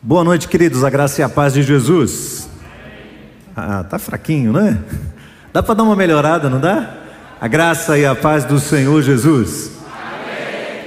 [0.00, 0.84] Boa noite, queridos.
[0.84, 2.48] A graça e a paz de Jesus.
[3.56, 4.78] Ah, tá fraquinho, né?
[5.52, 6.98] Dá para dar uma melhorada, não dá?
[7.40, 9.72] A graça e a paz do Senhor Jesus.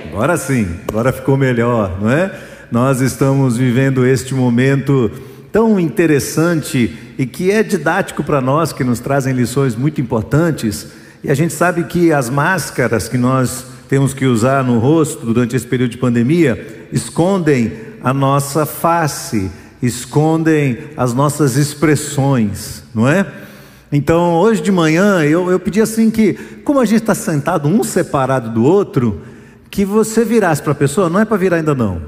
[0.08, 2.34] Agora sim, agora ficou melhor, não é?
[2.72, 5.12] Nós estamos vivendo este momento
[5.52, 10.88] tão interessante e que é didático para nós, que nos trazem lições muito importantes.
[11.22, 15.54] E a gente sabe que as máscaras que nós temos que usar no rosto durante
[15.54, 19.52] esse período de pandemia escondem a nossa face,
[19.82, 23.26] escondem as nossas expressões, não é?
[23.92, 26.34] Então, hoje de manhã, eu, eu pedi assim que,
[26.64, 29.22] como a gente está sentado um separado do outro,
[29.70, 32.02] que você virasse para a pessoa, não é para virar ainda não,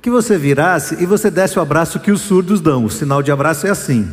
[0.00, 3.32] que você virasse e você desse o abraço que os surdos dão, o sinal de
[3.32, 4.08] abraço é assim.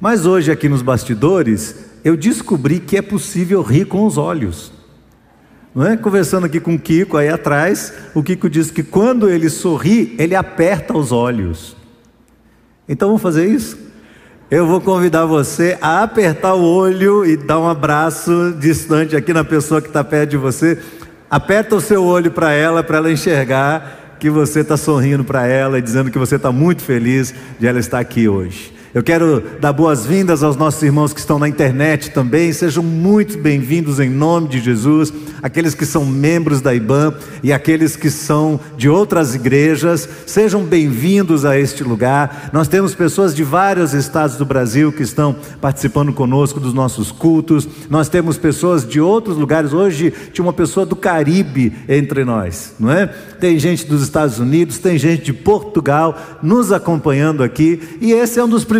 [0.00, 4.72] Mas hoje, aqui nos bastidores, eu descobri que é possível rir com os olhos.
[5.76, 5.96] É?
[5.96, 10.34] Conversando aqui com o Kiko aí atrás, o Kiko diz que quando ele sorri, ele
[10.34, 11.76] aperta os olhos.
[12.88, 13.78] Então vamos fazer isso?
[14.50, 19.44] Eu vou convidar você a apertar o olho e dar um abraço distante aqui na
[19.44, 20.78] pessoa que está perto de você.
[21.30, 25.78] Aperta o seu olho para ela, para ela enxergar que você está sorrindo para ela
[25.78, 28.77] e dizendo que você está muito feliz de ela estar aqui hoje.
[28.94, 32.50] Eu quero dar boas-vindas aos nossos irmãos que estão na internet também.
[32.54, 35.12] Sejam muito bem-vindos em nome de Jesus.
[35.42, 41.44] Aqueles que são membros da IBAN e aqueles que são de outras igrejas, sejam bem-vindos
[41.44, 42.48] a este lugar.
[42.50, 47.68] Nós temos pessoas de vários estados do Brasil que estão participando conosco dos nossos cultos.
[47.90, 49.74] Nós temos pessoas de outros lugares.
[49.74, 53.06] Hoje tinha uma pessoa do Caribe entre nós, não é?
[53.38, 58.44] Tem gente dos Estados Unidos, tem gente de Portugal nos acompanhando aqui, e esse é
[58.44, 58.78] um dos privilégios,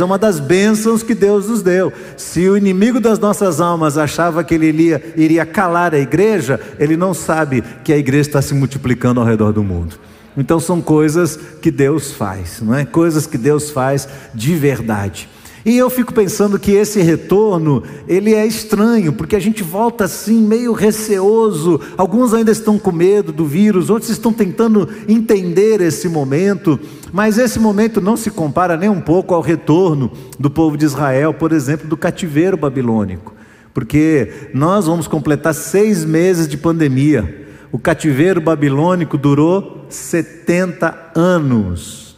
[0.00, 1.92] é uma das bênçãos que Deus nos deu.
[2.16, 6.96] Se o inimigo das nossas almas achava que ele iria, iria calar a igreja, ele
[6.96, 9.96] não sabe que a igreja está se multiplicando ao redor do mundo.
[10.36, 12.84] Então são coisas que Deus faz, não é?
[12.84, 15.28] Coisas que Deus faz de verdade.
[15.64, 20.40] E eu fico pensando que esse retorno, ele é estranho, porque a gente volta assim
[20.40, 21.78] meio receoso.
[21.98, 26.80] Alguns ainda estão com medo do vírus, outros estão tentando entender esse momento,
[27.12, 31.34] mas esse momento não se compara nem um pouco ao retorno do povo de Israel,
[31.34, 33.34] por exemplo, do cativeiro babilônico,
[33.74, 37.48] porque nós vamos completar seis meses de pandemia.
[37.70, 42.16] O cativeiro babilônico durou 70 anos.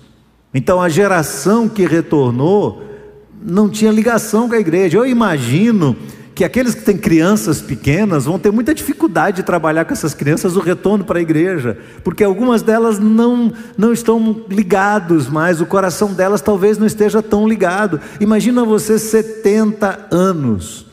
[0.54, 2.91] Então a geração que retornou
[3.44, 4.98] não tinha ligação com a igreja.
[4.98, 5.96] Eu imagino
[6.34, 10.56] que aqueles que têm crianças pequenas vão ter muita dificuldade de trabalhar com essas crianças
[10.56, 16.14] o retorno para a igreja, porque algumas delas não, não estão ligados mais, o coração
[16.14, 18.00] delas talvez não esteja tão ligado.
[18.18, 20.91] Imagina você 70 anos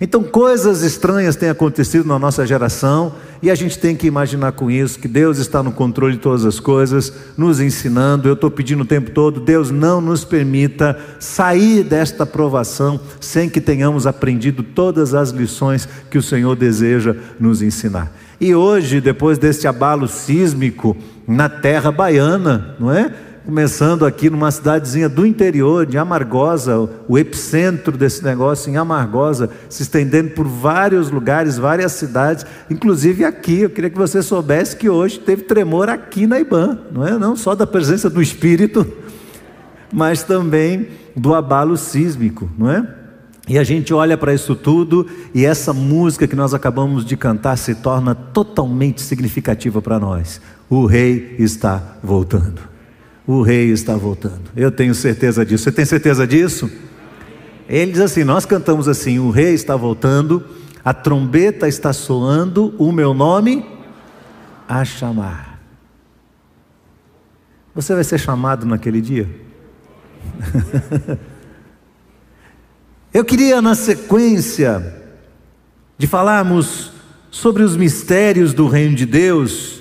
[0.00, 3.12] então, coisas estranhas têm acontecido na nossa geração
[3.42, 6.46] e a gente tem que imaginar com isso que Deus está no controle de todas
[6.46, 8.26] as coisas, nos ensinando.
[8.26, 13.60] Eu estou pedindo o tempo todo, Deus não nos permita sair desta provação sem que
[13.60, 18.10] tenhamos aprendido todas as lições que o Senhor deseja nos ensinar.
[18.40, 20.96] E hoje, depois deste abalo sísmico
[21.28, 23.12] na terra baiana, não é?
[23.44, 29.82] Começando aqui numa cidadezinha do interior, de Amargosa, o epicentro desse negócio em Amargosa, se
[29.82, 33.60] estendendo por vários lugares, várias cidades, inclusive aqui.
[33.60, 37.18] Eu queria que você soubesse que hoje teve tremor aqui na IBAN, não é?
[37.18, 38.86] Não só da presença do Espírito,
[39.92, 42.86] mas também do abalo sísmico, não é?
[43.48, 47.56] E a gente olha para isso tudo e essa música que nós acabamos de cantar
[47.56, 50.40] se torna totalmente significativa para nós.
[50.68, 52.69] O rei está voltando
[53.26, 54.50] o rei está voltando.
[54.56, 55.64] Eu tenho certeza disso.
[55.64, 56.70] Você tem certeza disso?
[57.68, 60.44] Ele diz assim: Nós cantamos assim: O rei está voltando,
[60.84, 63.64] a trombeta está soando, o meu nome
[64.68, 65.60] a chamar.
[67.74, 69.28] Você vai ser chamado naquele dia?
[73.12, 74.96] Eu queria, na sequência
[75.98, 76.92] de falarmos
[77.30, 79.79] sobre os mistérios do reino de Deus,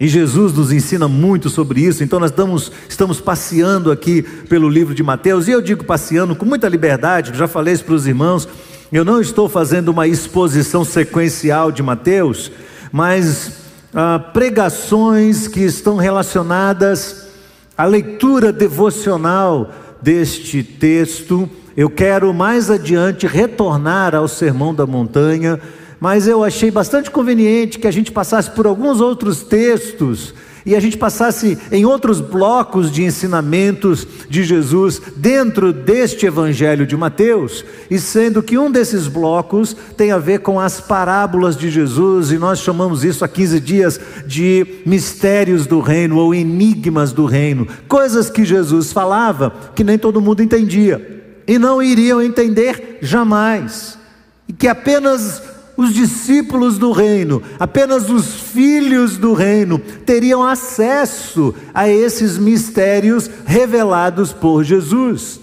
[0.00, 4.94] e Jesus nos ensina muito sobre isso, então nós estamos, estamos passeando aqui pelo livro
[4.94, 8.48] de Mateus, e eu digo passeando com muita liberdade, já falei isso para os irmãos,
[8.90, 12.50] eu não estou fazendo uma exposição sequencial de Mateus,
[12.90, 13.52] mas
[13.94, 17.28] ah, pregações que estão relacionadas
[17.76, 19.70] à leitura devocional
[20.00, 21.48] deste texto.
[21.76, 25.60] Eu quero mais adiante retornar ao Sermão da Montanha
[26.00, 30.80] mas eu achei bastante conveniente que a gente passasse por alguns outros textos e a
[30.80, 37.98] gente passasse em outros blocos de ensinamentos de Jesus dentro deste Evangelho de Mateus, e
[37.98, 42.60] sendo que um desses blocos tem a ver com as parábolas de Jesus, e nós
[42.60, 48.44] chamamos isso há 15 dias de mistérios do reino ou enigmas do reino, coisas que
[48.44, 53.98] Jesus falava que nem todo mundo entendia e não iriam entender jamais,
[54.46, 55.42] e que apenas
[55.80, 64.30] os discípulos do reino, apenas os filhos do reino teriam acesso a esses mistérios revelados
[64.30, 65.40] por Jesus.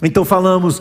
[0.00, 0.80] Então falamos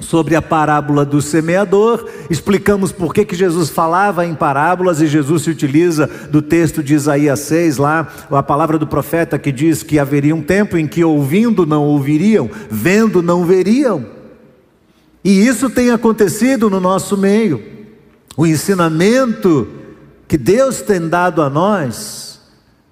[0.00, 5.42] sobre a parábola do semeador, explicamos por que, que Jesus falava em parábolas e Jesus
[5.42, 9.96] se utiliza do texto de Isaías 6, lá, a palavra do profeta que diz que
[9.96, 14.04] haveria um tempo em que ouvindo não ouviriam, vendo não veriam.
[15.22, 17.77] E isso tem acontecido no nosso meio.
[18.38, 19.66] O ensinamento
[20.28, 22.40] que Deus tem dado a nós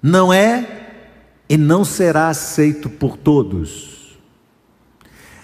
[0.03, 0.67] não é
[1.47, 4.17] e não será aceito por todos.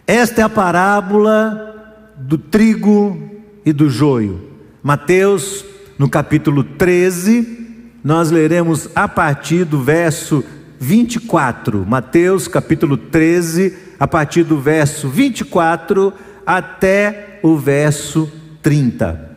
[0.05, 3.17] Esta é a parábola do trigo
[3.65, 4.51] e do joio.
[4.83, 5.63] Mateus,
[5.97, 10.43] no capítulo 13, nós leremos a partir do verso
[10.81, 11.85] 24.
[11.87, 16.11] Mateus, capítulo 13, a partir do verso 24
[16.45, 18.29] até o verso
[18.61, 19.32] 30.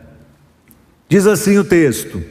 [1.09, 2.21] Diz assim o texto: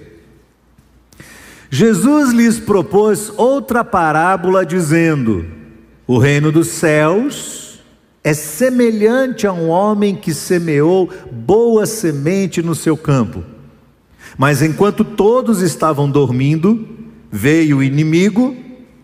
[1.70, 5.46] Jesus lhes propôs outra parábola, dizendo:
[6.06, 7.80] O reino dos céus
[8.22, 13.42] é semelhante a um homem que semeou boa semente no seu campo.
[14.36, 16.86] Mas enquanto todos estavam dormindo,
[17.30, 18.54] veio o inimigo,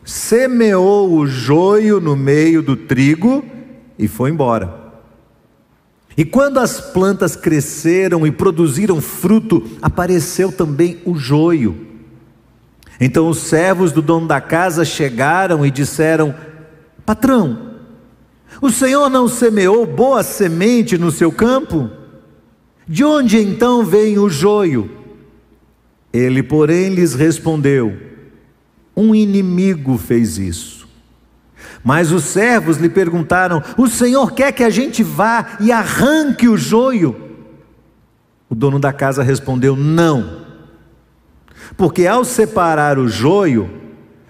[0.05, 3.45] semeou o joio no meio do trigo
[3.99, 4.82] e foi embora.
[6.17, 11.87] E quando as plantas cresceram e produziram fruto, apareceu também o joio.
[13.01, 16.35] Então os servos do dono da casa chegaram e disseram:
[17.05, 17.73] Patrão,
[18.61, 21.91] o senhor não semeou boa semente no seu campo?
[22.87, 24.91] De onde então vem o joio?
[26.13, 27.97] Ele, porém, lhes respondeu:
[28.95, 30.82] Um inimigo fez isso.
[31.85, 36.57] Mas os servos lhe perguntaram: O Senhor quer que a gente vá e arranque o
[36.57, 37.31] joio?
[38.49, 40.45] O dono da casa respondeu: Não,
[41.77, 43.71] porque ao separar o joio,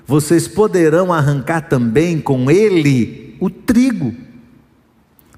[0.06, 4.14] vocês poderão arrancar também com ele o trigo.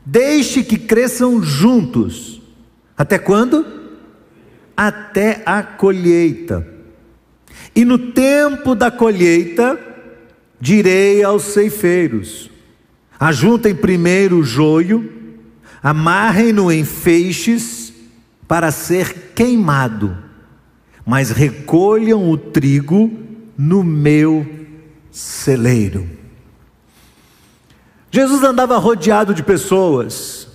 [0.04, 2.42] Deixe que cresçam juntos.
[2.96, 3.64] Até quando?
[4.76, 6.66] Até a colheita.
[7.74, 9.78] E no tempo da colheita,
[10.64, 12.50] direi aos ceifeiros:
[13.20, 15.12] ajuntem primeiro o joio,
[15.82, 17.92] amarrem-no em feixes
[18.48, 20.16] para ser queimado,
[21.04, 23.12] mas recolham o trigo
[23.58, 24.46] no meu
[25.10, 26.08] celeiro.
[28.10, 30.48] Jesus andava rodeado de pessoas,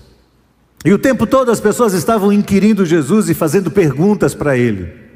[0.83, 5.08] e o tempo todo as pessoas estavam inquirindo Jesus e fazendo perguntas para ele.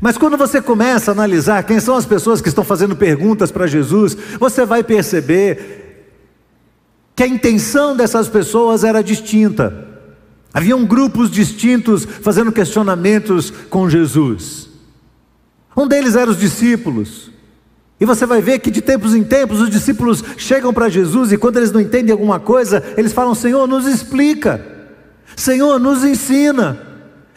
[0.00, 3.66] Mas quando você começa a analisar quem são as pessoas que estão fazendo perguntas para
[3.66, 5.84] Jesus, você vai perceber
[7.14, 9.88] que a intenção dessas pessoas era distinta.
[10.52, 14.68] Haviam grupos distintos fazendo questionamentos com Jesus.
[15.76, 17.30] Um deles era os discípulos.
[18.00, 21.38] E você vai ver que de tempos em tempos os discípulos chegam para Jesus e
[21.38, 24.64] quando eles não entendem alguma coisa, eles falam: Senhor, nos explica.
[25.36, 26.78] Senhor, nos ensina.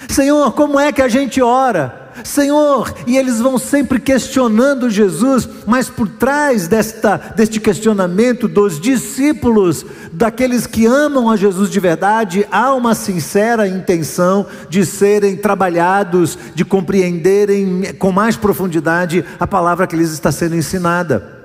[0.09, 2.06] Senhor, como é que a gente ora?
[2.23, 9.85] Senhor, e eles vão sempre questionando Jesus, mas por trás desta, deste questionamento dos discípulos,
[10.11, 16.65] daqueles que amam a Jesus de verdade, há uma sincera intenção de serem trabalhados, de
[16.65, 21.37] compreenderem com mais profundidade a palavra que lhes está sendo ensinada.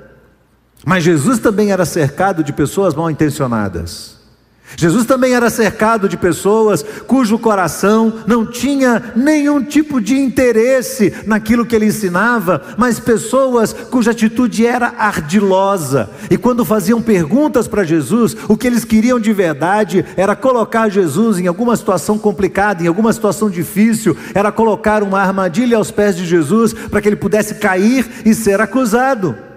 [0.84, 4.21] Mas Jesus também era cercado de pessoas mal intencionadas.
[4.76, 11.66] Jesus também era cercado de pessoas cujo coração não tinha nenhum tipo de interesse naquilo
[11.66, 16.10] que ele ensinava, mas pessoas cuja atitude era ardilosa.
[16.30, 21.38] E quando faziam perguntas para Jesus, o que eles queriam de verdade era colocar Jesus
[21.38, 26.24] em alguma situação complicada, em alguma situação difícil, era colocar uma armadilha aos pés de
[26.24, 29.51] Jesus para que ele pudesse cair e ser acusado.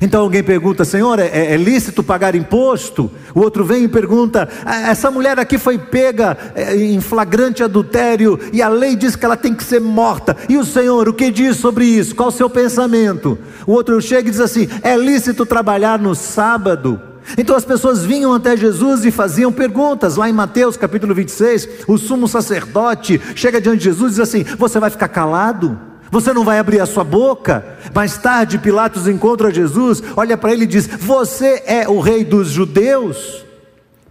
[0.00, 3.10] Então alguém pergunta, Senhor, é, é, lícito pagar imposto?
[3.34, 8.38] O outro vem e pergunta, ah, essa mulher aqui foi pega é, em flagrante adultério
[8.52, 10.36] e a lei diz que ela tem que ser morta.
[10.48, 12.14] E o Senhor, o que diz sobre isso?
[12.14, 13.38] Qual o seu pensamento?
[13.66, 17.00] O outro chega e diz assim: é lícito trabalhar no sábado?
[17.38, 20.16] Então as pessoas vinham até Jesus e faziam perguntas.
[20.16, 24.44] Lá em Mateus capítulo 26, o sumo sacerdote chega diante de Jesus e diz assim:
[24.58, 25.78] Você vai ficar calado?
[26.10, 27.78] Você não vai abrir a sua boca?
[27.94, 32.48] Mais tarde, Pilatos encontra Jesus, olha para ele e diz: Você é o rei dos
[32.48, 33.44] judeus?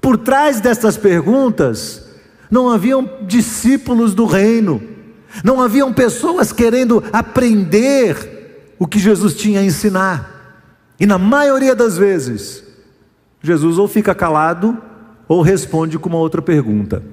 [0.02, 2.06] Por trás dessas perguntas,
[2.52, 4.82] não haviam discípulos do reino,
[5.44, 10.36] não haviam pessoas querendo aprender o que Jesus tinha a ensinar.
[11.00, 12.64] E na maioria das vezes,
[13.42, 14.78] Jesus ou fica calado
[15.28, 17.04] ou responde com uma outra pergunta.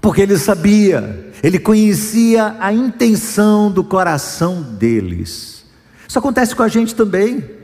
[0.00, 5.64] Porque ele sabia, ele conhecia a intenção do coração deles.
[6.08, 7.60] Isso acontece com a gente também.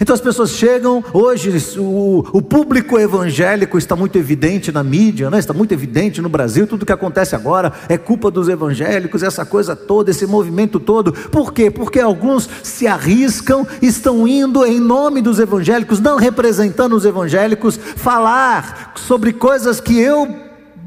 [0.00, 5.38] Então as pessoas chegam, hoje o, o, público evangélico está muito evidente na mídia, né?
[5.38, 9.76] está muito evidente no Brasil, tudo que acontece agora é culpa dos evangélicos, essa coisa
[9.76, 11.12] toda, esse movimento todo.
[11.12, 11.70] Por quê?
[11.70, 18.94] Porque alguns se arriscam, estão indo em nome dos evangélicos, não representando os evangélicos, falar
[18.96, 20.43] sobre coisas que eu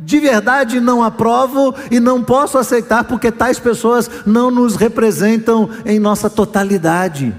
[0.07, 5.99] de verdade não aprovo e não posso aceitar, porque tais pessoas não nos representam em
[5.99, 7.35] nossa totalidade.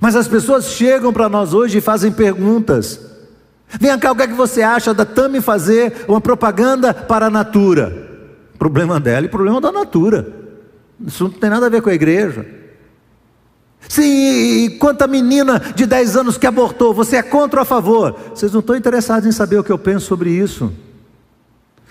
[0.00, 2.98] Mas as pessoas chegam para nós hoje e fazem perguntas.
[3.68, 7.30] Vem cá, o que é que você acha da Tami fazer uma propaganda para a
[7.30, 8.08] Natura?
[8.58, 10.26] Problema dela e problema da Natura.
[11.06, 12.46] Isso não tem nada a ver com a igreja.
[13.86, 14.04] Sim,
[14.64, 18.16] e quanto a menina de 10 anos que abortou, você é contra ou a favor?
[18.34, 20.72] Vocês não estão interessados em saber o que eu penso sobre isso.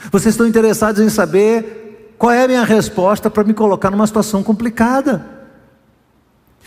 [0.10, 4.42] Vocês estão interessados em saber qual é a minha resposta para me colocar numa situação
[4.42, 5.26] complicada.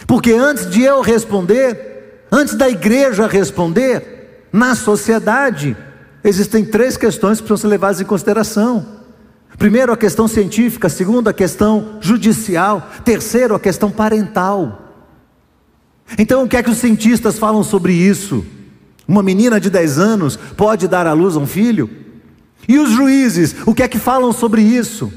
[0.07, 5.77] Porque antes de eu responder, antes da igreja responder, na sociedade,
[6.23, 8.87] existem três questões que precisam ser levadas em consideração.
[9.59, 14.93] Primeiro, a questão científica, segundo, a questão judicial, terceiro, a questão parental.
[16.19, 18.45] Então, o que é que os cientistas falam sobre isso?
[19.07, 22.04] Uma menina de 10 anos pode dar à luz a um filho?
[22.69, 25.13] E os juízes, o que é que falam sobre isso?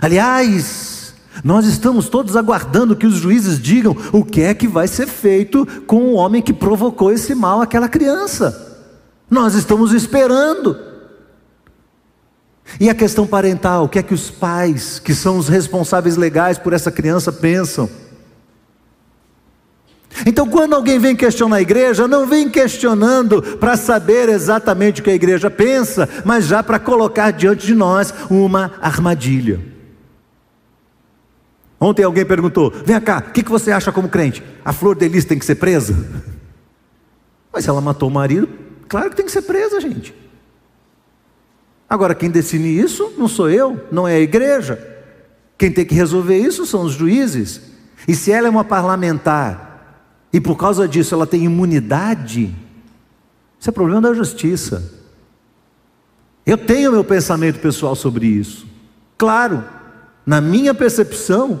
[0.00, 5.06] Aliás, nós estamos todos aguardando que os juízes digam o que é que vai ser
[5.06, 8.84] feito com o homem que provocou esse mal àquela criança.
[9.30, 10.76] Nós estamos esperando.
[12.80, 16.58] E a questão parental, o que é que os pais, que são os responsáveis legais
[16.58, 17.88] por essa criança, pensam?
[20.24, 25.10] Então, quando alguém vem questionar a igreja, não vem questionando para saber exatamente o que
[25.10, 29.60] a igreja pensa, mas já para colocar diante de nós uma armadilha.
[31.78, 34.42] Ontem alguém perguntou: vem cá, o que, que você acha como crente?
[34.64, 35.94] A flor de lis tem que ser presa?
[37.52, 38.48] Mas ela matou o marido,
[38.88, 40.14] claro que tem que ser presa, gente.
[41.88, 44.94] Agora, quem define isso não sou eu, não é a igreja.
[45.56, 47.60] Quem tem que resolver isso são os juízes.
[48.06, 49.65] E se ela é uma parlamentar
[50.32, 52.54] e por causa disso ela tem imunidade,
[53.58, 54.92] isso é problema da justiça.
[56.44, 58.66] Eu tenho meu pensamento pessoal sobre isso.
[59.18, 59.64] Claro,
[60.24, 61.60] na minha percepção,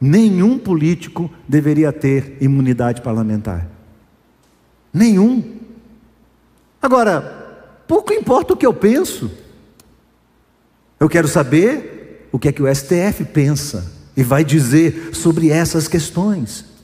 [0.00, 3.66] nenhum político deveria ter imunidade parlamentar.
[4.92, 5.56] Nenhum.
[6.82, 7.20] Agora,
[7.86, 9.30] pouco importa o que eu penso.
[10.98, 15.88] Eu quero saber o que é que o STF pensa e vai dizer sobre essas
[15.88, 16.75] questões.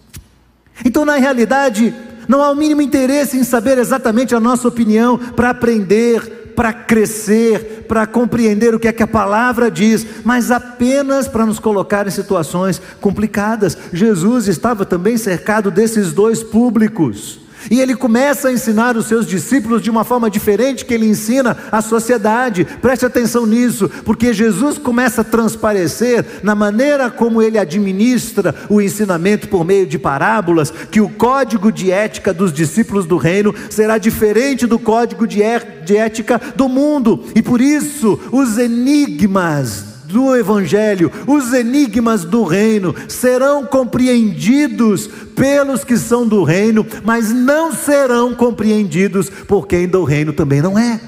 [0.85, 1.95] Então, na realidade,
[2.29, 7.87] não há o mínimo interesse em saber exatamente a nossa opinião para aprender para crescer,
[7.89, 12.11] para compreender o que é que a palavra diz, mas apenas para nos colocar em
[12.11, 13.77] situações complicadas.
[13.93, 17.42] Jesus estava também cercado desses dois públicos.
[17.71, 21.57] E ele começa a ensinar os seus discípulos de uma forma diferente que ele ensina
[21.71, 22.65] a sociedade.
[22.81, 29.49] Preste atenção nisso, porque Jesus começa a transparecer na maneira como ele administra o ensinamento
[29.49, 34.67] por meio de parábolas, que o código de ética dos discípulos do reino será diferente
[34.67, 37.25] do código de ética do mundo.
[37.35, 45.97] E por isso, os enigmas do Evangelho, os enigmas do reino serão compreendidos pelos que
[45.97, 51.01] são do reino, mas não serão compreendidos por quem do reino também não é.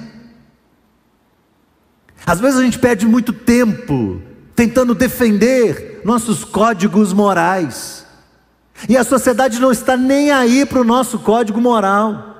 [2.26, 4.20] Às vezes a gente perde muito tempo
[4.56, 8.04] tentando defender nossos códigos morais,
[8.88, 12.34] e a sociedade não está nem aí para o nosso código moral.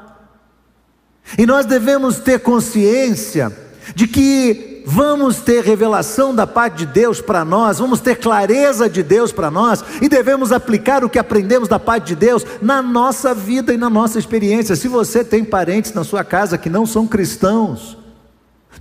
[1.38, 3.50] E nós devemos ter consciência
[3.94, 9.02] de que vamos ter revelação da parte de Deus para nós, vamos ter clareza de
[9.02, 13.34] Deus para nós e devemos aplicar o que aprendemos da parte de Deus na nossa
[13.34, 14.76] vida e na nossa experiência.
[14.76, 17.96] Se você tem parentes na sua casa que não são cristãos,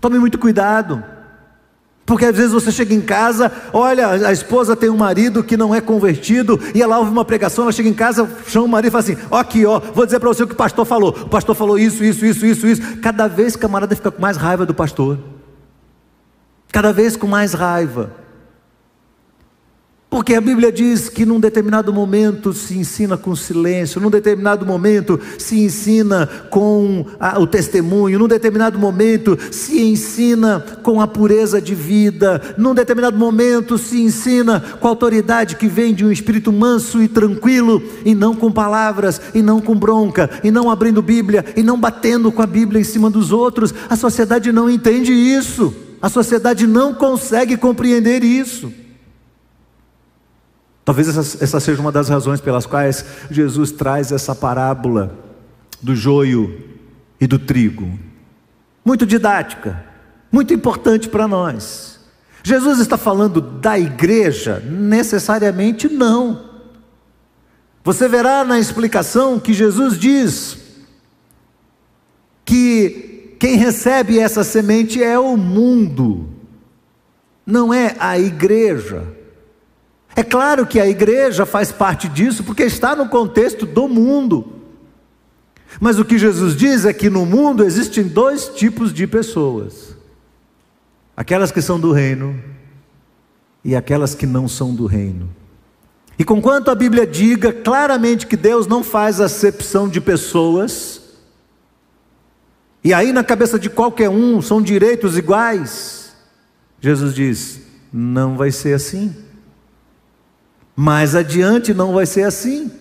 [0.02, 1.02] tome muito cuidado.
[2.06, 5.74] Porque às vezes você chega em casa, olha, a esposa tem um marido que não
[5.74, 8.92] é convertido, e ela ouve uma pregação, ela chega em casa, chama o marido e
[8.92, 11.12] fala assim: ó, aqui, ó, vou dizer para você o que o pastor falou.
[11.12, 12.98] O pastor falou isso, isso, isso, isso, isso.
[12.98, 15.18] Cada vez camarada fica com mais raiva do pastor
[16.74, 18.12] cada vez com mais raiva.
[20.10, 25.20] Porque a Bíblia diz que num determinado momento se ensina com silêncio, num determinado momento
[25.38, 31.76] se ensina com a, o testemunho, num determinado momento se ensina com a pureza de
[31.76, 37.02] vida, num determinado momento se ensina com a autoridade que vem de um espírito manso
[37.02, 41.62] e tranquilo, e não com palavras, e não com bronca, e não abrindo Bíblia, e
[41.62, 43.74] não batendo com a Bíblia em cima dos outros.
[43.90, 48.74] A sociedade não entende isso, a sociedade não consegue compreender isso.
[50.84, 55.18] Talvez essa, essa seja uma das razões pelas quais Jesus traz essa parábola
[55.82, 56.62] do joio
[57.22, 57.98] e do trigo.
[58.84, 59.82] Muito didática,
[60.30, 62.02] muito importante para nós.
[62.44, 64.60] Jesus está falando da igreja?
[64.60, 66.50] Necessariamente não.
[67.82, 70.58] Você verá na explicação que Jesus diz
[72.44, 73.13] que
[73.44, 76.30] quem recebe essa semente é o mundo,
[77.46, 79.06] não é a igreja.
[80.16, 84.62] É claro que a igreja faz parte disso, porque está no contexto do mundo.
[85.78, 89.94] Mas o que Jesus diz é que no mundo existem dois tipos de pessoas:
[91.14, 92.42] aquelas que são do reino
[93.62, 95.30] e aquelas que não são do reino.
[96.18, 101.03] E conquanto a Bíblia diga claramente que Deus não faz acepção de pessoas,
[102.84, 106.14] e aí na cabeça de qualquer um são direitos iguais,
[106.82, 107.62] Jesus diz:
[107.92, 109.16] não vai ser assim.
[110.76, 112.72] Mais adiante não vai ser assim.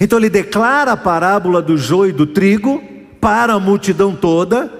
[0.00, 2.82] Então ele declara a parábola do joio e do trigo
[3.20, 4.72] para a multidão toda,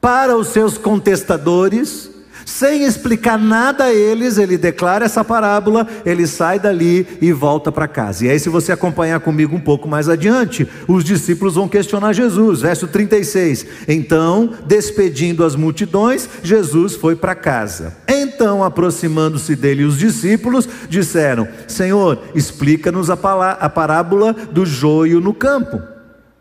[0.00, 2.10] para os seus contestadores,
[2.48, 7.86] sem explicar nada a eles, ele declara essa parábola, ele sai dali e volta para
[7.86, 8.24] casa.
[8.24, 12.62] E aí, se você acompanhar comigo um pouco mais adiante, os discípulos vão questionar Jesus,
[12.62, 13.66] verso 36.
[13.86, 17.94] Então, despedindo as multidões, Jesus foi para casa.
[18.08, 25.82] Então, aproximando-se dele, os discípulos disseram: Senhor, explica-nos a, parábola do joio no campo.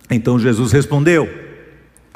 [0.09, 1.46] Então Jesus respondeu: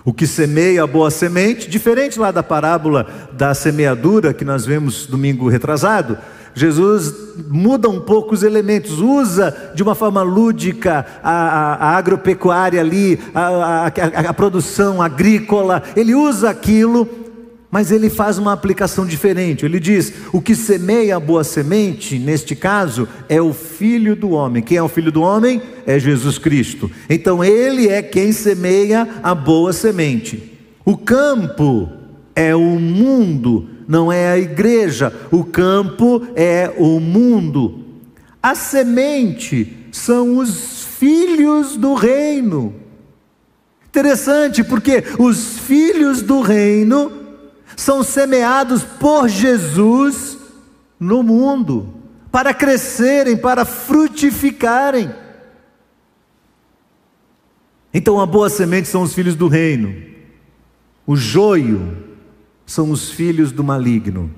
[0.04, 5.06] o que semeia a boa semente, diferente lá da parábola da semeadura que nós vemos
[5.06, 6.18] domingo retrasado,
[6.54, 7.14] Jesus
[7.50, 13.20] muda um pouco os elementos, usa de uma forma lúdica a, a, a agropecuária ali,
[13.34, 13.88] a,
[14.28, 17.08] a produção agrícola, ele usa aquilo
[17.72, 19.66] mas ele faz uma aplicação diferente.
[19.66, 24.62] Ele diz: o que semeia a boa semente, neste caso, é o filho do homem.
[24.62, 25.62] Quem é o filho do homem?
[25.88, 26.92] É Jesus Cristo.
[27.10, 30.52] Então ele é quem semeia a boa semente.
[30.84, 31.90] O campo
[32.36, 35.14] é o mundo, não é a igreja.
[35.32, 37.86] O campo é o mundo.
[38.44, 42.74] A semente são os filhos do reino.
[43.88, 47.21] Interessante, porque os filhos do reino
[47.76, 50.38] são semeados por Jesus
[51.00, 51.94] no mundo,
[52.32, 55.14] para crescerem, para frutificarem.
[57.94, 59.94] Então, a boa semente são os filhos do reino,
[61.06, 61.98] o joio
[62.66, 64.34] são os filhos do maligno.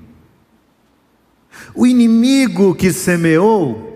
[1.74, 3.94] O inimigo que semeou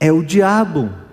[0.00, 1.03] é o diabo.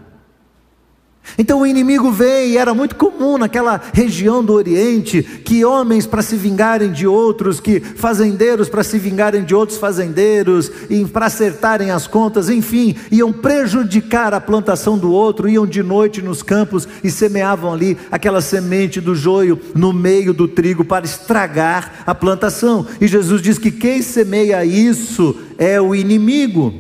[1.42, 6.22] Então o inimigo vem, e era muito comum naquela região do Oriente, que homens para
[6.22, 11.90] se vingarem de outros, que fazendeiros para se vingarem de outros fazendeiros, e para acertarem
[11.90, 17.10] as contas, enfim, iam prejudicar a plantação do outro, iam de noite nos campos e
[17.10, 22.86] semeavam ali aquela semente do joio no meio do trigo para estragar a plantação.
[23.02, 26.72] E Jesus diz que quem semeia isso é o inimigo.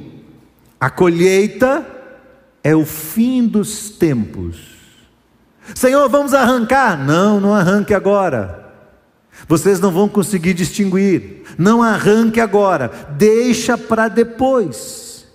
[0.80, 1.91] A colheita
[2.64, 4.58] é o fim dos tempos.
[5.74, 6.98] Senhor, vamos arrancar?
[6.98, 8.62] Não, não arranque agora.
[9.48, 11.44] Vocês não vão conseguir distinguir.
[11.58, 15.26] Não arranque agora, deixa para depois.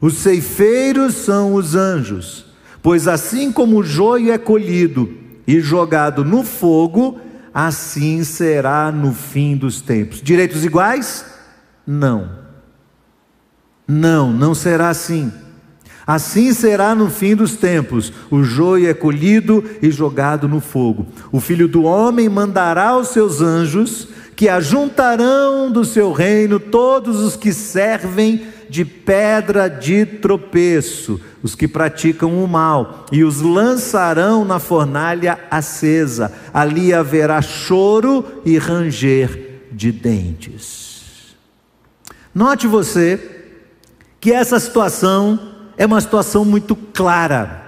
[0.00, 2.46] Os ceifeiros são os anjos,
[2.82, 5.12] pois assim como o joio é colhido
[5.46, 7.18] e jogado no fogo,
[7.52, 10.22] assim será no fim dos tempos.
[10.22, 11.24] Direitos iguais?
[11.86, 12.30] Não.
[13.86, 15.32] Não, não será assim.
[16.08, 21.06] Assim será no fim dos tempos: o joio é colhido e jogado no fogo.
[21.30, 27.36] O filho do homem mandará os seus anjos, que ajuntarão do seu reino todos os
[27.36, 34.58] que servem de pedra de tropeço, os que praticam o mal, e os lançarão na
[34.58, 36.32] fornalha acesa.
[36.54, 41.36] Ali haverá choro e ranger de dentes.
[42.34, 43.20] Note você
[44.18, 47.62] que essa situação é uma situação muito clara.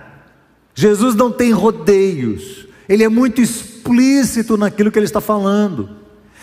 [0.74, 5.88] Jesus não tem rodeios, ele é muito explícito naquilo que ele está falando.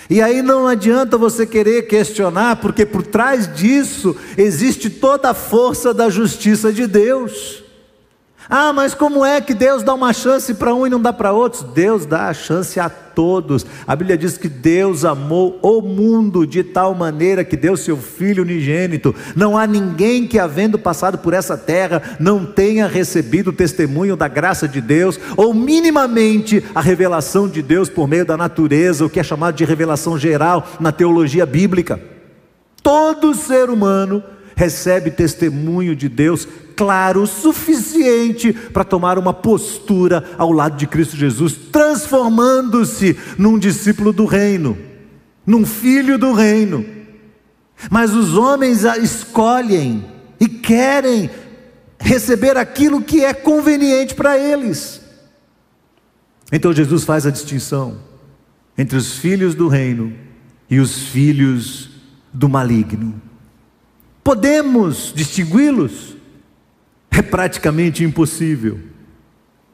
[0.10, 5.94] E aí não adianta você querer questionar, porque por trás disso existe toda a força
[5.94, 7.64] da justiça de Deus.
[8.50, 11.34] Ah, mas como é que Deus dá uma chance para um e não dá para
[11.34, 11.64] outros?
[11.64, 13.66] Deus dá a chance a todos.
[13.86, 18.44] A Bíblia diz que Deus amou o mundo de tal maneira que deu seu Filho
[18.44, 19.14] unigênito.
[19.36, 24.30] Não há ninguém que, havendo passado por essa terra, não tenha recebido o testemunho da
[24.30, 29.20] graça de Deus, ou minimamente a revelação de Deus por meio da natureza, o que
[29.20, 32.00] é chamado de revelação geral na teologia bíblica.
[32.82, 34.24] Todo ser humano
[34.58, 41.16] recebe testemunho de Deus claro o suficiente para tomar uma postura ao lado de Cristo
[41.16, 44.76] Jesus, transformando-se num discípulo do reino,
[45.46, 46.84] num filho do reino.
[47.92, 50.04] Mas os homens escolhem
[50.40, 51.30] e querem
[52.00, 55.00] receber aquilo que é conveniente para eles.
[56.52, 58.00] Então Jesus faz a distinção
[58.76, 60.14] entre os filhos do reino
[60.68, 61.92] e os filhos
[62.34, 63.27] do maligno.
[64.28, 66.18] Podemos distingui-los?
[67.10, 68.78] é praticamente impossível.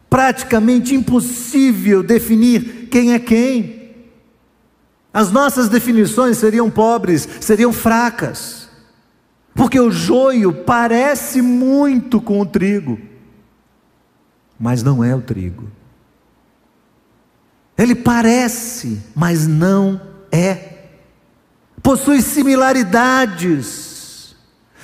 [0.08, 3.96] Praticamente impossível definir quem é quem.
[5.12, 8.70] As nossas definições seriam pobres, seriam fracas,
[9.56, 13.00] porque o joio parece muito com o trigo,
[14.60, 15.68] mas não é o trigo.
[17.76, 20.00] Ele parece, mas não
[20.32, 20.90] é.
[21.82, 23.93] Possui similaridades,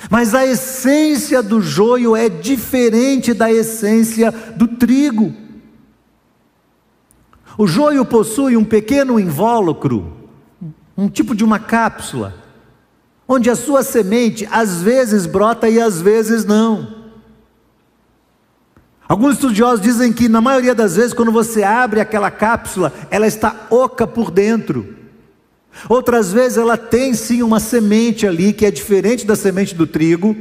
[0.08, 5.34] mas a essência do joio é diferente da essência do trigo.
[7.58, 10.12] O joio possui um pequeno invólucro,
[10.96, 12.34] um tipo de uma cápsula,
[13.28, 17.00] onde a sua semente às vezes brota e às vezes não.
[19.10, 23.66] Alguns estudiosos dizem que, na maioria das vezes, quando você abre aquela cápsula, ela está
[23.68, 24.96] oca por dentro.
[25.88, 30.36] Outras vezes ela tem sim uma semente ali que é diferente da semente do trigo,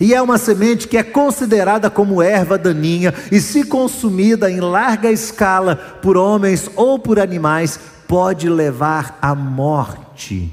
[0.00, 5.12] e é uma semente que é considerada como erva daninha e, se consumida em larga
[5.12, 10.50] escala por homens ou por animais, pode levar à morte.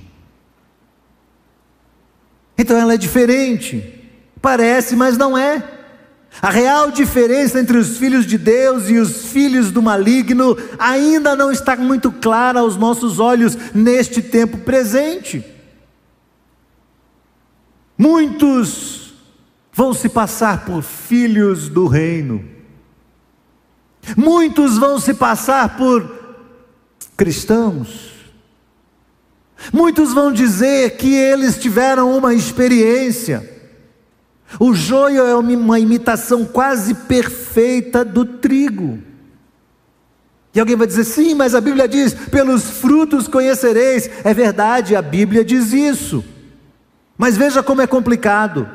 [2.58, 4.12] Então ela é diferente,
[4.42, 5.77] parece, mas não é.
[6.42, 11.52] A real diferença entre os filhos de Deus e os filhos do maligno ainda não
[11.52, 15.44] está muito clara aos nossos olhos neste tempo presente.
[17.98, 19.14] Muitos
[19.74, 22.46] vão se passar por filhos do reino,
[24.16, 26.16] muitos vão se passar por
[27.16, 28.14] cristãos,
[29.74, 33.57] muitos vão dizer que eles tiveram uma experiência
[34.60, 39.00] o joio é uma imitação quase perfeita do trigo.
[40.56, 44.10] E alguém vai dizer, sim, mas a Bíblia diz: pelos frutos conhecereis.
[44.24, 46.24] É verdade, a Bíblia diz isso.
[47.18, 48.68] Mas veja como é complicado.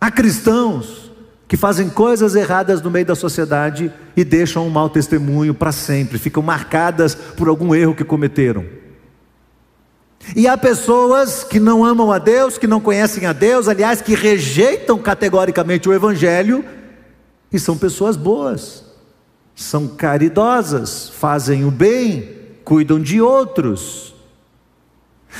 [0.00, 1.10] Há cristãos
[1.46, 6.18] que fazem coisas erradas no meio da sociedade e deixam um mau testemunho para sempre,
[6.18, 8.66] ficam marcadas por algum erro que cometeram.
[10.36, 14.14] E há pessoas que não amam a Deus, que não conhecem a Deus, aliás, que
[14.14, 16.64] rejeitam categoricamente o Evangelho,
[17.52, 18.84] e são pessoas boas,
[19.54, 24.14] são caridosas, fazem o bem, cuidam de outros,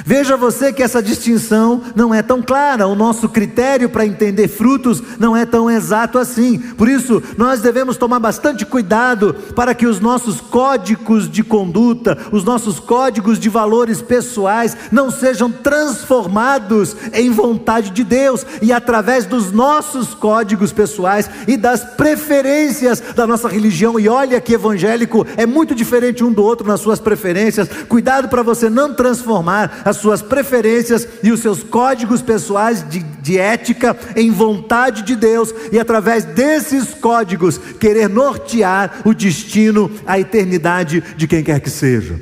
[0.04, 5.02] Veja você que essa distinção não é tão clara, o nosso critério para entender frutos
[5.18, 6.58] não é tão exato assim.
[6.58, 12.44] Por isso, nós devemos tomar bastante cuidado para que os nossos códigos de conduta, os
[12.44, 19.50] nossos códigos de valores pessoais não sejam transformados em vontade de Deus e através dos
[19.50, 23.98] nossos códigos pessoais e das preferências da nossa religião.
[23.98, 27.68] E olha que evangélico é muito diferente um do outro nas suas preferências.
[27.88, 33.38] Cuidado para você não transformar as suas preferências e os seus códigos pessoais de, de
[33.38, 41.02] ética em vontade de Deus e através desses códigos querer nortear o destino, a eternidade
[41.16, 42.20] de quem quer que seja.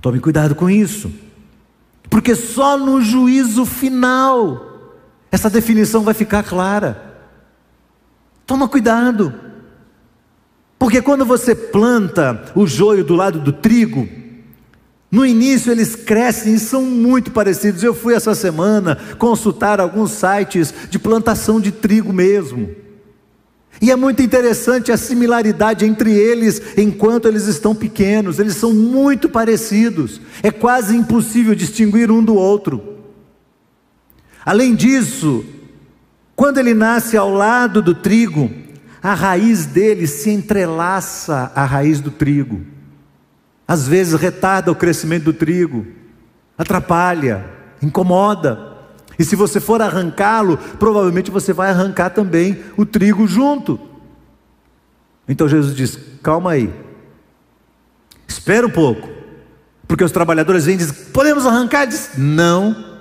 [0.00, 1.12] Tome cuidado com isso,
[2.08, 4.94] porque só no juízo final
[5.30, 7.14] essa definição vai ficar clara.
[8.46, 9.34] Toma cuidado,
[10.78, 14.08] porque quando você planta o joio do lado do trigo,
[15.10, 17.82] no início eles crescem e são muito parecidos.
[17.82, 22.68] Eu fui essa semana consultar alguns sites de plantação de trigo mesmo.
[23.80, 29.28] E é muito interessante a similaridade entre eles enquanto eles estão pequenos, eles são muito
[29.28, 32.96] parecidos, é quase impossível distinguir um do outro.
[34.44, 35.44] Além disso,
[36.34, 38.50] quando ele nasce ao lado do trigo,
[39.02, 42.75] a raiz dele se entrelaça à raiz do trigo.
[43.66, 45.86] Às vezes retarda o crescimento do trigo,
[46.56, 47.44] atrapalha,
[47.82, 48.74] incomoda.
[49.18, 53.80] E se você for arrancá-lo, provavelmente você vai arrancar também o trigo junto.
[55.28, 56.72] Então Jesus diz: calma aí,
[58.28, 59.08] espera um pouco,
[59.88, 61.86] porque os trabalhadores vêm e dizem: podemos arrancar?
[61.86, 63.00] Diz: não,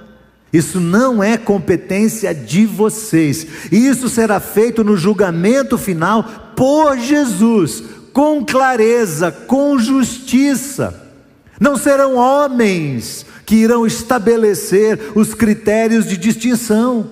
[0.51, 6.23] isso não é competência de vocês, isso será feito no julgamento final
[6.55, 7.83] por Jesus,
[8.15, 11.11] com clareza, com justiça.
[11.59, 17.11] Não serão homens que irão estabelecer os critérios de distinção.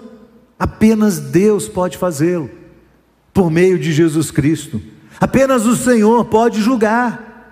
[0.58, 2.50] Apenas Deus pode fazê-lo,
[3.34, 4.82] por meio de Jesus Cristo.
[5.20, 7.52] Apenas o Senhor pode julgar.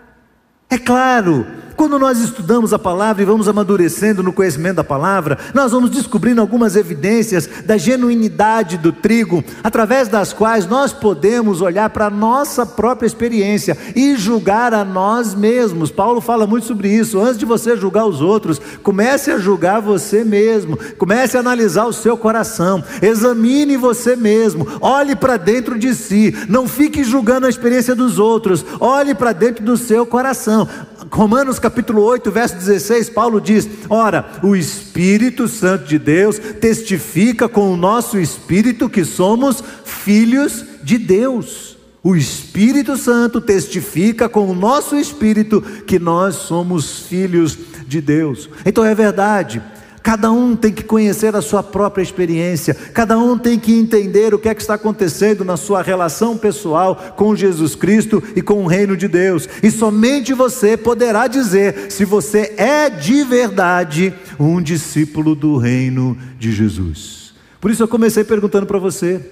[0.69, 1.45] É claro
[1.81, 6.39] quando nós estudamos a palavra e vamos amadurecendo no conhecimento da palavra, nós vamos descobrindo
[6.39, 12.67] algumas evidências da genuinidade do trigo, através das quais nós podemos olhar para a nossa
[12.67, 15.89] própria experiência e julgar a nós mesmos.
[15.89, 17.19] Paulo fala muito sobre isso.
[17.19, 21.93] Antes de você julgar os outros, comece a julgar você mesmo, comece a analisar o
[21.93, 27.95] seu coração, examine você mesmo, olhe para dentro de si, não fique julgando a experiência
[27.95, 30.67] dos outros, olhe para dentro do seu coração.
[31.11, 37.73] Romanos capítulo 8, verso 16, Paulo diz: Ora, o Espírito Santo de Deus testifica com
[37.73, 41.77] o nosso espírito que somos filhos de Deus.
[42.01, 48.49] O Espírito Santo testifica com o nosso espírito que nós somos filhos de Deus.
[48.65, 49.61] Então é verdade,
[50.03, 54.39] Cada um tem que conhecer a sua própria experiência, cada um tem que entender o
[54.39, 58.67] que é que está acontecendo na sua relação pessoal com Jesus Cristo e com o
[58.67, 59.47] reino de Deus.
[59.61, 66.51] E somente você poderá dizer se você é de verdade um discípulo do reino de
[66.51, 67.33] Jesus.
[67.59, 69.23] Por isso eu comecei perguntando para você: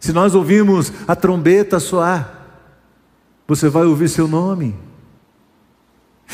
[0.00, 2.36] se nós ouvimos a trombeta soar,
[3.46, 4.74] você vai ouvir seu nome?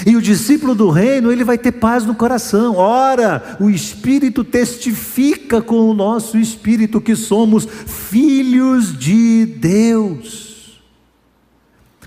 [0.07, 2.77] E o discípulo do reino, ele vai ter paz no coração.
[2.77, 10.81] Ora, o Espírito testifica com o nosso espírito que somos filhos de Deus.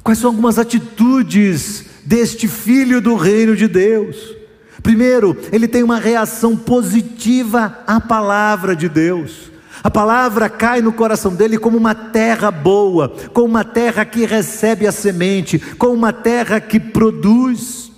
[0.03, 4.35] Quais são algumas atitudes deste filho do reino de Deus?
[4.83, 9.51] Primeiro, ele tem uma reação positiva à palavra de Deus.
[9.83, 14.87] A palavra cai no coração dele como uma terra boa, como uma terra que recebe
[14.87, 17.91] a semente, como uma terra que produz.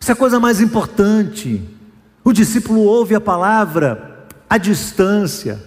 [0.00, 1.62] Isso é a coisa mais importante.
[2.24, 5.62] O discípulo ouve a palavra à distância.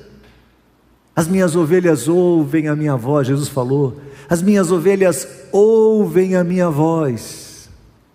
[1.16, 4.00] As minhas ovelhas ouvem a minha voz, Jesus falou.
[4.30, 7.70] As minhas ovelhas ouvem a minha voz.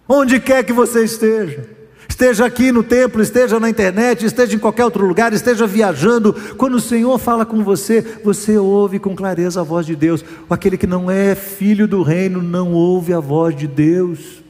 [0.09, 1.76] Onde quer que você esteja.
[2.17, 6.33] Esteja aqui no templo, esteja na internet, esteja em qualquer outro lugar, esteja viajando.
[6.57, 10.25] Quando o Senhor fala com você, você ouve com clareza a voz de Deus.
[10.49, 14.43] Aquele que não é filho do reino não ouve a voz de Deus.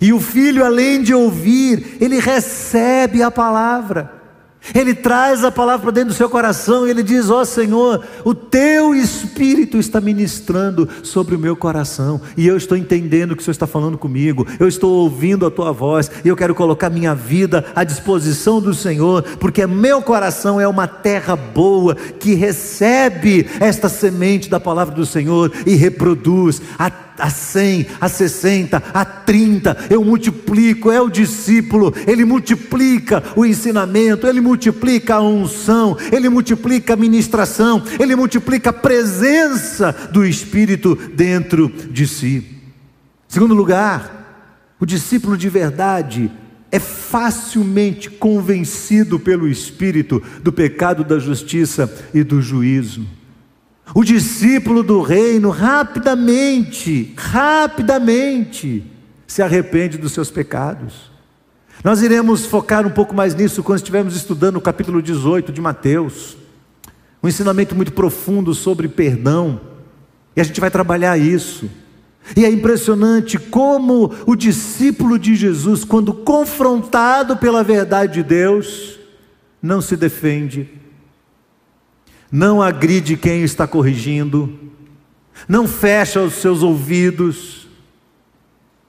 [0.00, 4.17] E o filho, além de ouvir, ele recebe a palavra.
[4.74, 8.04] Ele traz a palavra para dentro do seu coração e ele diz: Ó oh, Senhor,
[8.24, 13.42] o teu espírito está ministrando sobre o meu coração e eu estou entendendo o que
[13.42, 16.90] o Senhor está falando comigo, eu estou ouvindo a tua voz e eu quero colocar
[16.90, 23.48] minha vida à disposição do Senhor, porque meu coração é uma terra boa que recebe
[23.60, 26.60] esta semente da palavra do Senhor e reproduz
[27.18, 34.26] a 100, a 60, a 30, eu multiplico, é o discípulo, ele multiplica o ensinamento,
[34.26, 41.68] ele multiplica a unção, ele multiplica a ministração, ele multiplica a presença do Espírito dentro
[41.90, 42.44] de si.
[43.26, 46.30] Segundo lugar, o discípulo de verdade
[46.70, 53.17] é facilmente convencido pelo Espírito do pecado, da justiça e do juízo.
[53.94, 58.84] O discípulo do reino rapidamente, rapidamente
[59.26, 61.10] se arrepende dos seus pecados.
[61.82, 66.36] Nós iremos focar um pouco mais nisso quando estivermos estudando o capítulo 18 de Mateus.
[67.22, 69.60] Um ensinamento muito profundo sobre perdão.
[70.36, 71.70] E a gente vai trabalhar isso.
[72.36, 78.98] E é impressionante como o discípulo de Jesus, quando confrontado pela verdade de Deus,
[79.62, 80.68] não se defende,
[82.30, 84.58] não agride quem está corrigindo,
[85.48, 87.68] não fecha os seus ouvidos,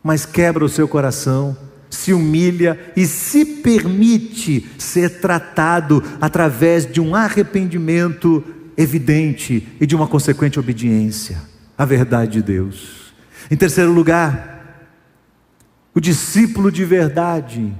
[0.03, 1.55] mas quebra o seu coração,
[1.89, 8.43] se humilha e se permite ser tratado através de um arrependimento
[8.77, 11.41] evidente e de uma consequente obediência
[11.77, 13.13] à verdade de Deus.
[13.49, 14.89] Em terceiro lugar,
[15.93, 17.73] o discípulo de verdade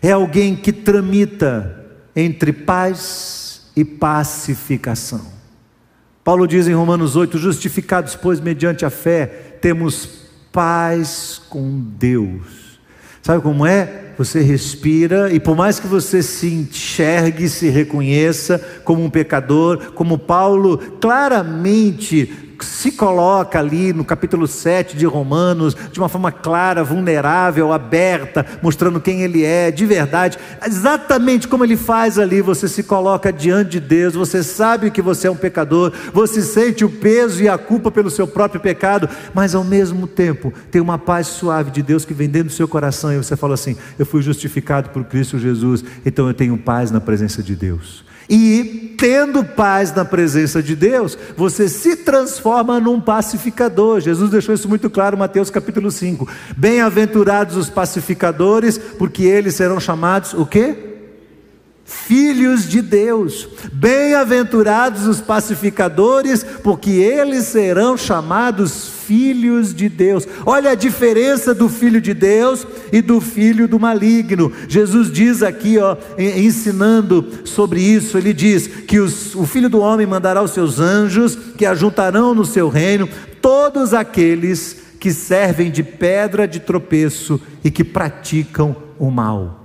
[0.00, 3.41] é alguém que tramita entre paz
[3.76, 5.20] e pacificação.
[6.24, 9.26] Paulo diz em Romanos 8: justificados, pois, mediante a fé,
[9.60, 12.80] temos paz com Deus.
[13.22, 14.12] Sabe como é?
[14.18, 20.18] Você respira e por mais que você se enxergue, se reconheça como um pecador, como
[20.18, 22.26] Paulo claramente
[22.64, 29.00] se coloca ali no capítulo 7 de Romanos, de uma forma clara, vulnerável, aberta, mostrando
[29.00, 33.80] quem ele é, de verdade, exatamente como ele faz ali, você se coloca diante de
[33.80, 37.90] Deus, você sabe que você é um pecador, você sente o peso e a culpa
[37.90, 42.14] pelo seu próprio pecado, mas ao mesmo tempo tem uma paz suave de Deus que
[42.14, 45.84] vem dentro do seu coração e você fala assim: Eu fui justificado por Cristo Jesus,
[46.04, 48.04] então eu tenho paz na presença de Deus.
[48.28, 54.00] E tendo paz na presença de Deus, você se transforma num pacificador.
[54.00, 56.28] Jesus deixou isso muito claro Mateus capítulo 5.
[56.56, 60.92] Bem-aventurados os pacificadores, porque eles serão chamados o quê?
[61.84, 63.48] filhos de Deus.
[63.72, 70.26] Bem-aventurados os pacificadores, porque eles serão chamados filhos de Deus.
[70.44, 74.52] Olha a diferença do filho de Deus e do filho do maligno.
[74.68, 80.06] Jesus diz aqui, ó, ensinando sobre isso, ele diz que os, o filho do homem
[80.06, 83.08] mandará os seus anjos, que ajuntarão no seu reino
[83.40, 89.62] todos aqueles que servem de pedra de tropeço e que praticam o mal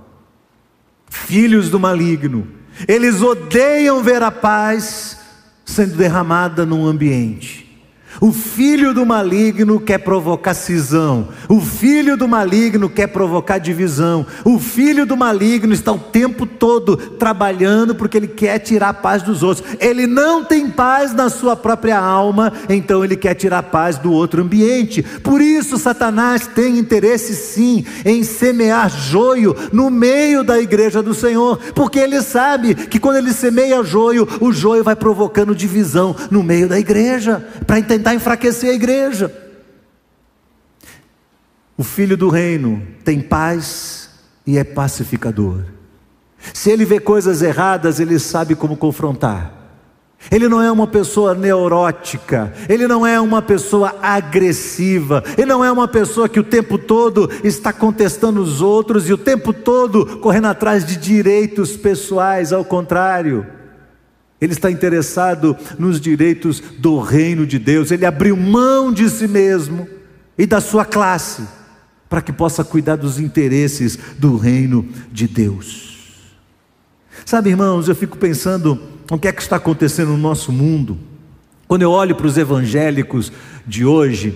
[1.10, 2.46] filhos do maligno.
[2.86, 5.18] Eles odeiam ver a paz
[5.64, 7.67] sendo derramada num ambiente.
[8.20, 11.28] O filho do maligno quer provocar cisão.
[11.48, 14.26] O filho do maligno quer provocar divisão.
[14.44, 19.22] O filho do maligno está o tempo todo trabalhando porque ele quer tirar a paz
[19.22, 19.66] dos outros.
[19.78, 24.12] Ele não tem paz na sua própria alma, então ele quer tirar a paz do
[24.12, 25.02] outro ambiente.
[25.22, 31.58] Por isso, Satanás tem interesse sim em semear joio no meio da igreja do Senhor,
[31.74, 36.68] porque ele sabe que quando ele semeia joio, o joio vai provocando divisão no meio
[36.68, 39.30] da igreja, para tentar tentar enfraquecer a igreja.
[41.76, 44.08] O filho do reino tem paz
[44.46, 45.64] e é pacificador.
[46.54, 49.52] Se ele vê coisas erradas, ele sabe como confrontar.
[50.30, 55.70] Ele não é uma pessoa neurótica, ele não é uma pessoa agressiva, ele não é
[55.70, 60.46] uma pessoa que o tempo todo está contestando os outros e o tempo todo correndo
[60.46, 63.57] atrás de direitos pessoais, ao contrário.
[64.40, 67.90] Ele está interessado nos direitos do reino de Deus.
[67.90, 69.88] Ele abriu mão de si mesmo
[70.36, 71.42] e da sua classe
[72.08, 75.88] para que possa cuidar dos interesses do reino de Deus.
[77.24, 80.98] Sabe, irmãos, eu fico pensando o que é que está acontecendo no nosso mundo.
[81.66, 83.30] Quando eu olho para os evangélicos
[83.66, 84.34] de hoje,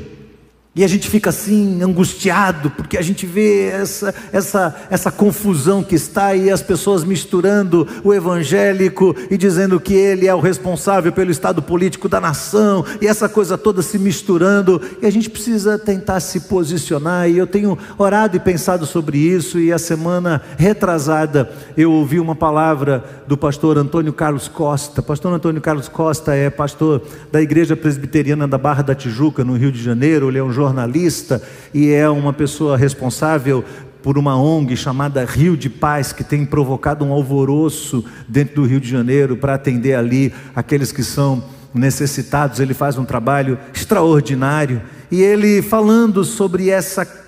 [0.74, 5.94] e a gente fica assim angustiado, porque a gente vê essa, essa, essa confusão que
[5.94, 11.30] está aí, as pessoas misturando o evangélico e dizendo que ele é o responsável pelo
[11.30, 16.20] estado político da nação, e essa coisa toda se misturando, e a gente precisa tentar
[16.20, 17.28] se posicionar.
[17.28, 22.34] E eu tenho orado e pensado sobre isso, e a semana retrasada eu ouvi uma
[22.34, 25.02] palavra do pastor Antônio Carlos Costa.
[25.02, 29.70] Pastor Antônio Carlos Costa é pastor da Igreja Presbiteriana da Barra da Tijuca, no Rio
[29.70, 31.42] de Janeiro, ele é um jornalista
[31.74, 33.64] e é uma pessoa responsável
[34.02, 38.80] por uma ONG chamada Rio de Paz, que tem provocado um alvoroço dentro do Rio
[38.80, 41.42] de Janeiro para atender ali aqueles que são
[41.74, 42.60] necessitados.
[42.60, 44.82] Ele faz um trabalho extraordinário.
[45.10, 47.20] E ele falando sobre essa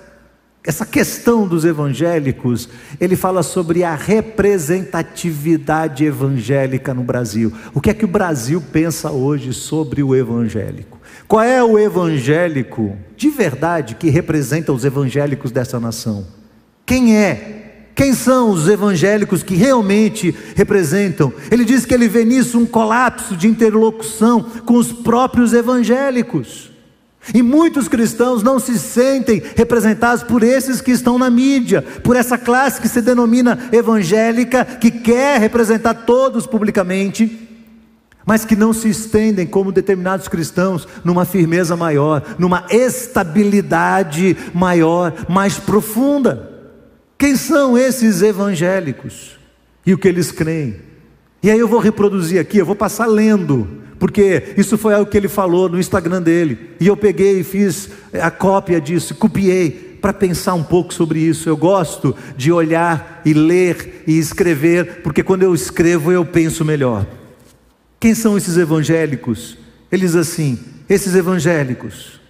[0.67, 7.53] essa questão dos evangélicos, ele fala sobre a representatividade evangélica no Brasil.
[7.75, 10.94] O que é que o Brasil pensa hoje sobre o evangélico?
[11.27, 16.27] Qual é o evangélico de verdade que representa os evangélicos dessa nação?
[16.85, 17.63] Quem é?
[17.95, 21.33] Quem são os evangélicos que realmente representam?
[21.51, 26.73] Ele diz que ele vê nisso um colapso de interlocução com os próprios evangélicos.
[27.33, 32.37] E muitos cristãos não se sentem representados por esses que estão na mídia, por essa
[32.37, 37.44] classe que se denomina evangélica, que quer representar todos publicamente,
[38.27, 45.59] mas que não se estendem como determinados cristãos numa firmeza maior, numa estabilidade maior, mais
[45.59, 46.51] profunda.
[47.19, 49.39] Quem são esses evangélicos?
[49.87, 50.77] E o que eles creem?
[51.43, 55.17] E aí eu vou reproduzir aqui, eu vou passar lendo, porque isso foi algo que
[55.17, 56.71] ele falou no Instagram dele.
[56.81, 61.49] E eu peguei e fiz a cópia disso, copiei para pensar um pouco sobre isso.
[61.49, 67.07] Eu gosto de olhar e ler e escrever, porque quando eu escrevo eu penso melhor.
[68.05, 69.57] Quem são esses evangélicos?
[69.91, 70.59] Eles assim,
[70.91, 72.21] esses evangélicos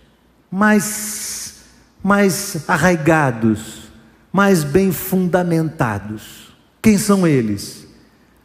[0.49, 1.55] mais
[2.01, 3.91] mais arraigados,
[4.33, 6.55] mais bem fundamentados.
[6.81, 7.89] Quem são eles?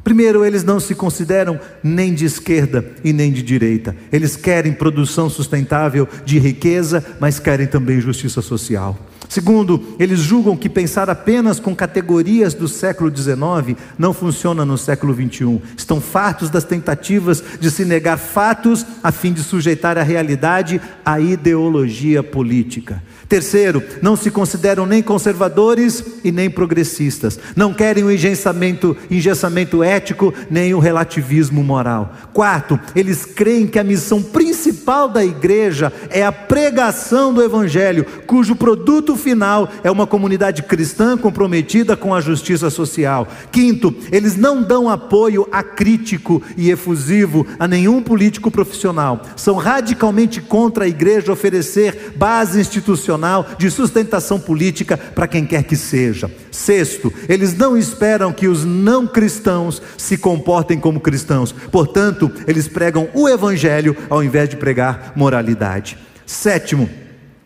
[0.03, 3.95] Primeiro, eles não se consideram nem de esquerda e nem de direita.
[4.11, 8.97] Eles querem produção sustentável de riqueza, mas querem também justiça social.
[9.29, 15.13] Segundo, eles julgam que pensar apenas com categorias do século XIX não funciona no século
[15.13, 15.61] XXI.
[15.77, 21.19] Estão fartos das tentativas de se negar fatos a fim de sujeitar a realidade à
[21.19, 23.03] ideologia política.
[23.29, 27.39] Terceiro, não se consideram nem conservadores e nem progressistas.
[27.55, 32.11] Não querem o engessamento, engessamento ético nem o relativismo moral.
[32.33, 38.55] Quarto, eles creem que a missão principal da igreja é a pregação do evangelho, cujo
[38.55, 43.27] produto final é uma comunidade cristã comprometida com a justiça social.
[43.51, 49.21] Quinto, eles não dão apoio acrítico e efusivo a nenhum político profissional.
[49.35, 53.18] São radicalmente contra a igreja oferecer base institucional
[53.57, 56.29] de sustentação política para quem quer que seja.
[56.51, 61.51] Sexto, eles não esperam que os não cristãos se comportem como cristãos.
[61.51, 65.97] Portanto, eles pregam o evangelho ao invés de pregar moralidade.
[66.25, 66.89] Sétimo,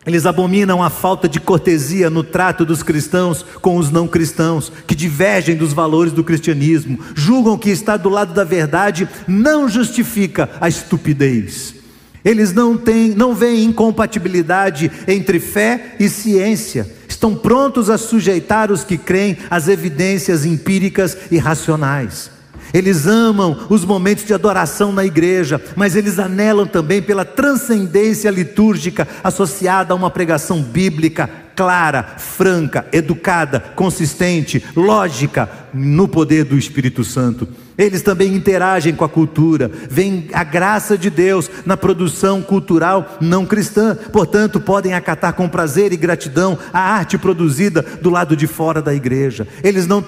[0.05, 4.95] eles abominam a falta de cortesia no trato dos cristãos com os não cristãos, que
[4.95, 10.67] divergem dos valores do cristianismo, julgam que estar do lado da verdade não justifica a
[10.67, 11.82] estupidez.
[12.23, 16.87] Eles não têm, não veem incompatibilidade entre fé e ciência.
[17.07, 22.31] Estão prontos a sujeitar os que creem às evidências empíricas e racionais.
[22.73, 29.07] Eles amam os momentos de adoração na igreja, mas eles anelam também pela transcendência litúrgica
[29.23, 37.47] associada a uma pregação bíblica clara, franca, educada, consistente, lógica, no poder do Espírito Santo.
[37.77, 43.45] Eles também interagem com a cultura, veem a graça de Deus na produção cultural não
[43.45, 48.81] cristã, portanto, podem acatar com prazer e gratidão a arte produzida do lado de fora
[48.81, 49.47] da igreja.
[49.63, 50.03] Eles não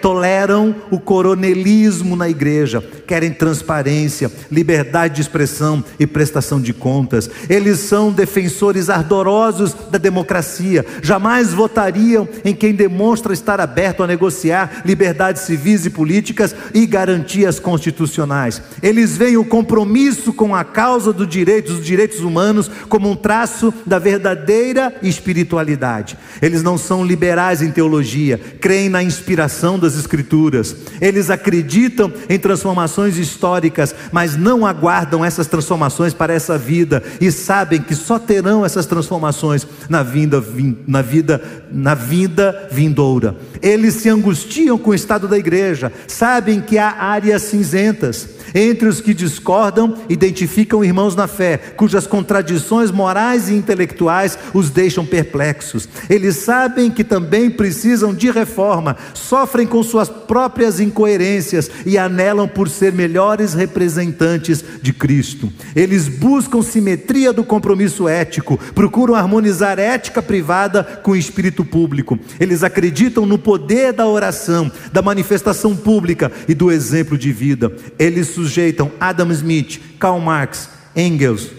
[0.00, 7.30] toleram o coronelismo na igreja, querem transparência, liberdade de expressão e prestação de contas.
[7.48, 14.82] Eles são defensores ardorosos da democracia, jamais votariam em quem demonstra estar aberto a negociar
[14.84, 18.60] liberdades civis e políticas e garantir garantias constitucionais.
[18.82, 23.72] Eles veem o compromisso com a causa do direito, dos direitos humanos como um traço
[23.86, 26.18] da verdadeira espiritualidade.
[26.42, 30.74] Eles não são liberais em teologia, creem na inspiração das escrituras.
[31.00, 37.80] Eles acreditam em transformações históricas, mas não aguardam essas transformações para essa vida e sabem
[37.80, 40.42] que só terão essas transformações na vinda
[40.86, 41.40] na vida
[41.70, 43.36] na vida vindoura.
[43.62, 48.35] Eles se angustiam com o estado da igreja, sabem que há áreas cinzentas.
[48.54, 55.04] Entre os que discordam, identificam irmãos na fé, cujas contradições morais e intelectuais os deixam
[55.04, 55.88] perplexos.
[56.08, 62.68] Eles sabem que também precisam de reforma, sofrem com suas próprias incoerências e anelam por
[62.68, 65.52] ser melhores representantes de Cristo.
[65.74, 72.18] Eles buscam simetria do compromisso ético, procuram harmonizar ética privada com o espírito público.
[72.38, 77.72] Eles acreditam no poder da oração, da manifestação pública e do exemplo de vida.
[77.98, 81.50] Eles sujeitam Adam Smith, Karl Marx, Engels,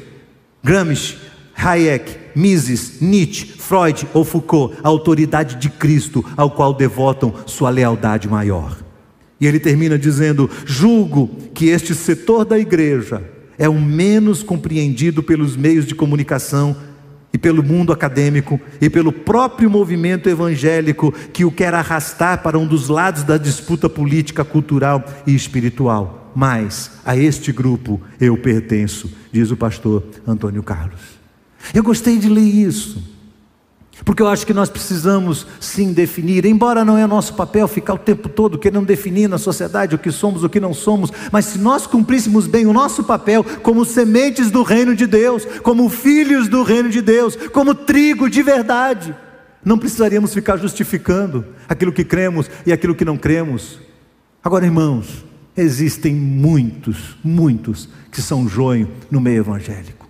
[0.63, 1.17] Gramsci,
[1.55, 8.27] Hayek, Mises, Nietzsche, Freud ou Foucault, a autoridade de Cristo, ao qual devotam sua lealdade
[8.27, 8.77] maior.
[9.41, 13.23] E ele termina dizendo: julgo que este setor da igreja
[13.57, 16.75] é o menos compreendido pelos meios de comunicação
[17.33, 22.67] e pelo mundo acadêmico e pelo próprio movimento evangélico que o quer arrastar para um
[22.67, 26.26] dos lados da disputa política, cultural e espiritual.
[26.39, 31.01] Mas a este grupo eu pertenço, diz o pastor Antônio Carlos.
[31.73, 33.03] Eu gostei de ler isso.
[34.05, 37.97] Porque eu acho que nós precisamos sim definir, embora não é nosso papel ficar o
[37.97, 41.57] tempo todo querendo definir na sociedade o que somos, o que não somos, mas se
[41.57, 46.61] nós cumpríssemos bem o nosso papel como sementes do reino de Deus, como filhos do
[46.61, 49.15] reino de Deus, como trigo de verdade,
[49.65, 53.79] não precisaríamos ficar justificando aquilo que cremos e aquilo que não cremos.
[54.43, 55.25] Agora, irmãos,
[55.57, 60.07] existem muitos, muitos que são joio no meio evangélico,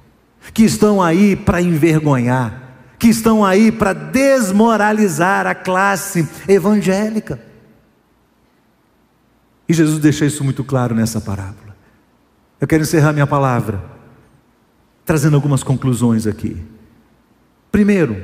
[0.54, 2.68] que estão aí para envergonhar
[3.00, 7.40] que estão aí para desmoralizar a classe evangélica.
[9.70, 11.76] E Jesus deixa isso muito claro nessa parábola.
[12.60, 13.84] Eu quero encerrar minha palavra
[15.06, 16.58] trazendo algumas conclusões aqui.
[17.72, 18.18] Primeiro,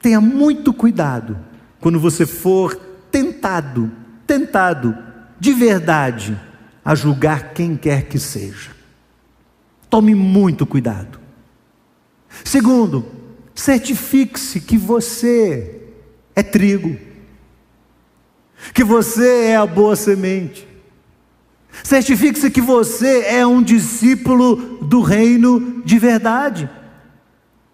[0.00, 1.38] tenha muito cuidado
[1.80, 2.74] quando você for
[3.10, 3.90] tentado,
[4.26, 4.96] tentado
[5.38, 6.38] de verdade
[6.84, 8.70] a julgar quem quer que seja.
[9.90, 11.20] Tome muito cuidado.
[12.44, 13.06] Segundo,
[13.54, 15.82] Certifique-se que você
[16.34, 16.96] é trigo,
[18.72, 20.68] que você é a boa semente,
[21.82, 26.68] Certifique-se que você é um discípulo do reino de verdade.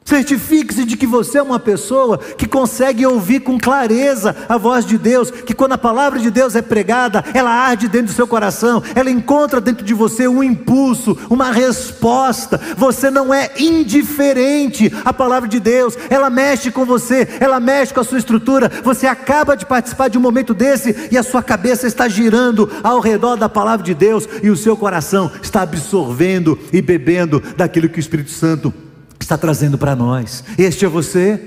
[0.05, 4.99] Certifique-se de que você é uma pessoa que consegue ouvir com clareza a voz de
[4.99, 8.83] Deus, que quando a palavra de Deus é pregada, ela arde dentro do seu coração,
[8.95, 12.61] ela encontra dentro de você um impulso, uma resposta.
[12.77, 18.01] Você não é indiferente à palavra de Deus, ela mexe com você, ela mexe com
[18.01, 18.71] a sua estrutura.
[18.83, 23.01] Você acaba de participar de um momento desse e a sua cabeça está girando ao
[23.01, 27.99] redor da palavra de Deus e o seu coração está absorvendo e bebendo daquilo que
[27.99, 28.84] o Espírito Santo
[29.25, 30.45] está trazendo para nós.
[30.57, 31.41] Este é você,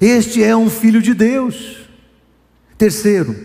[0.00, 1.76] este é um filho de Deus.
[2.76, 3.36] Terceiro,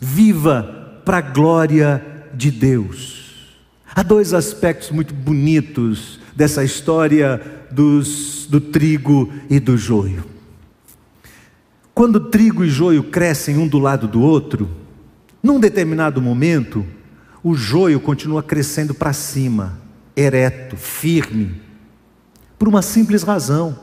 [0.00, 3.58] viva para a glória de Deus.
[3.94, 7.40] Há dois aspectos muito bonitos dessa história
[7.70, 10.24] dos, do trigo e do joio.
[11.92, 14.70] Quando trigo e joio crescem um do lado do outro,
[15.42, 16.86] num determinado momento,
[17.42, 19.80] o joio continua crescendo para cima,
[20.14, 21.69] ereto, firme
[22.60, 23.74] por uma simples razão.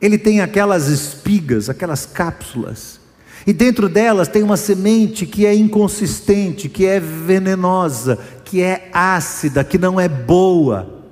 [0.00, 2.98] Ele tem aquelas espigas, aquelas cápsulas,
[3.46, 9.62] e dentro delas tem uma semente que é inconsistente, que é venenosa, que é ácida,
[9.62, 11.04] que não é boa.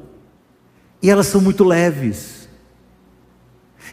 [1.00, 2.48] E elas são muito leves.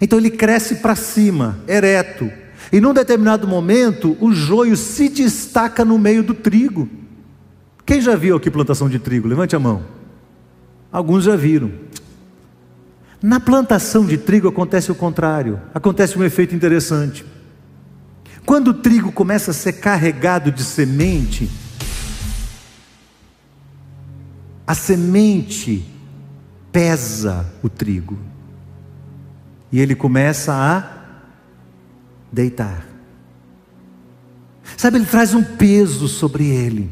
[0.02, 2.32] Então ele cresce para cima, ereto.
[2.72, 6.90] E num determinado momento, o joio se destaca no meio do trigo.
[7.86, 9.28] Quem já viu aqui plantação de trigo?
[9.28, 9.84] Levante a mão.
[10.92, 11.72] Alguns já viram.
[13.22, 17.26] Na plantação de trigo acontece o contrário, acontece um efeito interessante.
[18.46, 21.50] Quando o trigo começa a ser carregado de semente,
[24.66, 25.86] a semente
[26.72, 28.18] pesa o trigo
[29.72, 31.00] e ele começa a
[32.32, 32.88] deitar.
[34.78, 36.90] Sabe, ele traz um peso sobre ele.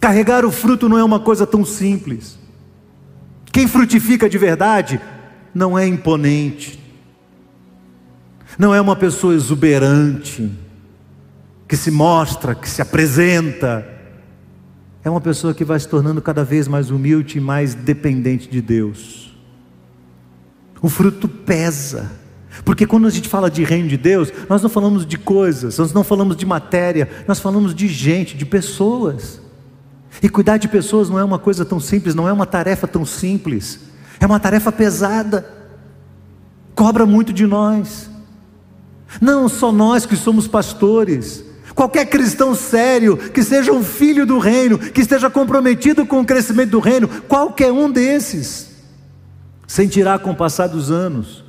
[0.00, 2.38] Carregar o fruto não é uma coisa tão simples.
[3.56, 5.00] Quem frutifica de verdade
[5.54, 6.78] não é imponente,
[8.58, 10.52] não é uma pessoa exuberante,
[11.66, 13.88] que se mostra, que se apresenta.
[15.02, 18.60] É uma pessoa que vai se tornando cada vez mais humilde e mais dependente de
[18.60, 19.34] Deus.
[20.82, 22.12] O fruto pesa.
[22.62, 25.94] Porque quando a gente fala de reino de Deus, nós não falamos de coisas, nós
[25.94, 29.45] não falamos de matéria, nós falamos de gente, de pessoas.
[30.22, 33.04] E cuidar de pessoas não é uma coisa tão simples, não é uma tarefa tão
[33.04, 33.80] simples,
[34.18, 35.46] é uma tarefa pesada,
[36.74, 38.08] cobra muito de nós.
[39.20, 41.44] Não só nós que somos pastores,
[41.74, 46.70] qualquer cristão sério, que seja um filho do reino, que esteja comprometido com o crescimento
[46.70, 48.70] do reino, qualquer um desses,
[49.66, 51.44] sentirá com o passar dos anos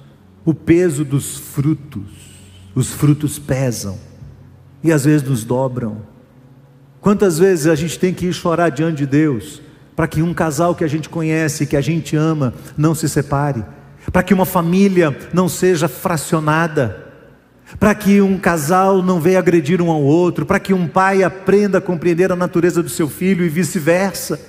[0.46, 2.28] o peso dos frutos.
[2.74, 3.98] Os frutos pesam
[4.84, 6.02] e às vezes nos dobram.
[7.02, 9.62] Quantas vezes a gente tem que ir chorar diante de Deus
[9.96, 13.66] para que um casal que a gente conhece, que a gente ama, não se separe,
[14.12, 17.08] para que uma família não seja fracionada,
[17.80, 21.80] para que um casal não venha agredir um ao outro, para que um pai aprenda
[21.80, 24.40] a compreender a natureza do seu filho e vice-versa.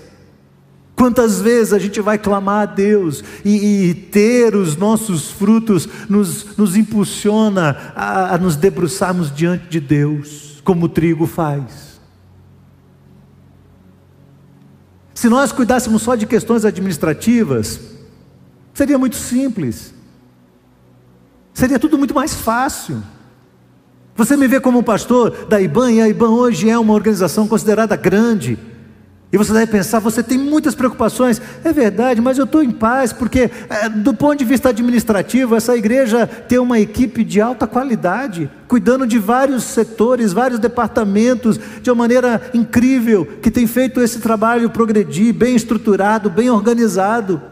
[0.94, 6.56] Quantas vezes a gente vai clamar a Deus e, e ter os nossos frutos nos,
[6.56, 11.97] nos impulsiona a, a nos debruçarmos diante de Deus, como o trigo faz.
[15.18, 17.80] Se nós cuidássemos só de questões administrativas,
[18.72, 19.92] seria muito simples.
[21.52, 23.02] Seria tudo muito mais fácil.
[24.14, 27.96] Você me vê como pastor da IBAN, e a IBAN hoje é uma organização considerada
[27.96, 28.56] grande.
[29.30, 31.40] E você deve pensar, você tem muitas preocupações.
[31.62, 35.76] É verdade, mas eu estou em paz, porque é, do ponto de vista administrativo, essa
[35.76, 41.96] igreja tem uma equipe de alta qualidade, cuidando de vários setores, vários departamentos, de uma
[41.96, 47.42] maneira incrível, que tem feito esse trabalho progredir, bem estruturado, bem organizado.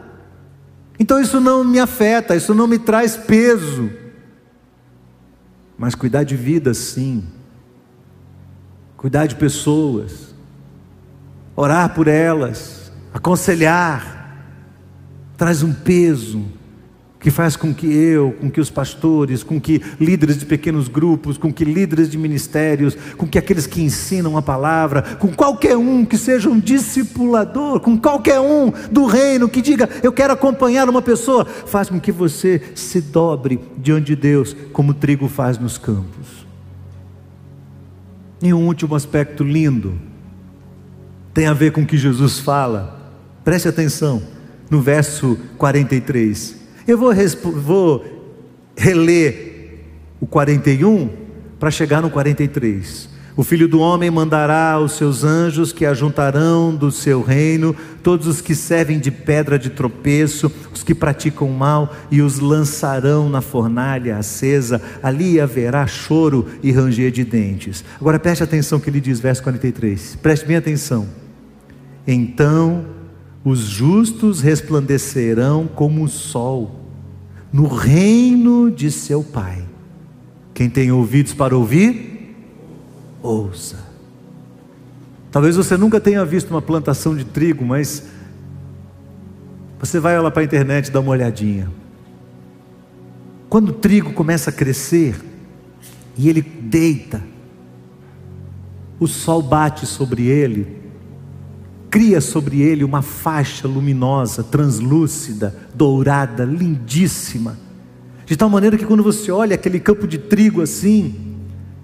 [0.99, 3.91] Então isso não me afeta, isso não me traz peso.
[5.77, 7.23] Mas cuidar de vidas, sim.
[8.95, 10.26] Cuidar de pessoas
[11.57, 14.15] orar por elas, aconselhar,
[15.35, 16.45] traz um peso
[17.19, 21.35] que faz com que eu, com que os pastores, com que líderes de pequenos grupos,
[21.35, 26.05] com que líderes de ministérios, com que aqueles que ensinam a palavra, com qualquer um
[26.05, 31.01] que seja um discipulador, com qualquer um do reino que diga, eu quero acompanhar uma
[31.01, 35.79] pessoa, faz com que você se dobre diante de Deus, como o trigo faz nos
[35.79, 36.45] campos.
[38.43, 39.99] E um último aspecto lindo,
[41.37, 43.13] tem a ver com o que Jesus fala.
[43.43, 44.23] Preste atenção
[44.71, 46.55] no verso 43.
[46.87, 47.13] Eu vou,
[47.53, 48.03] vou
[48.75, 49.83] reler
[50.19, 51.07] o 41
[51.59, 53.07] para chegar no 43.
[53.35, 58.41] O filho do homem mandará os seus anjos que ajuntarão do seu reino todos os
[58.41, 64.17] que servem de pedra de tropeço, os que praticam mal, e os lançarão na fornalha
[64.17, 64.81] acesa.
[65.03, 67.85] Ali haverá choro e ranger de dentes.
[68.01, 70.17] Agora preste atenção que ele diz, verso 43.
[70.19, 71.26] Preste bem atenção.
[72.07, 72.85] Então
[73.43, 76.79] os justos resplandecerão como o sol
[77.51, 79.63] no reino de seu Pai.
[80.53, 82.35] Quem tem ouvidos para ouvir,
[83.21, 83.85] ouça.
[85.31, 88.03] Talvez você nunca tenha visto uma plantação de trigo, mas
[89.79, 91.69] você vai lá para a internet e dá uma olhadinha.
[93.49, 95.15] Quando o trigo começa a crescer
[96.17, 97.21] e ele deita,
[98.99, 100.86] o sol bate sobre ele,
[101.89, 107.57] cria sobre ele uma faixa luminosa, translúcida, dourada, lindíssima,
[108.25, 111.15] de tal maneira que quando você olha aquele campo de trigo assim,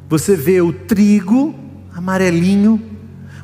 [0.09, 1.55] você vê o trigo
[1.95, 2.81] amarelinho,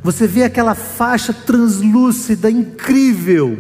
[0.04, 3.58] você vê aquela faixa translúcida, incrível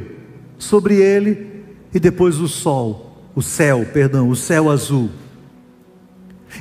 [0.58, 5.10] sobre ele, e depois o sol, o céu, perdão, o céu azul.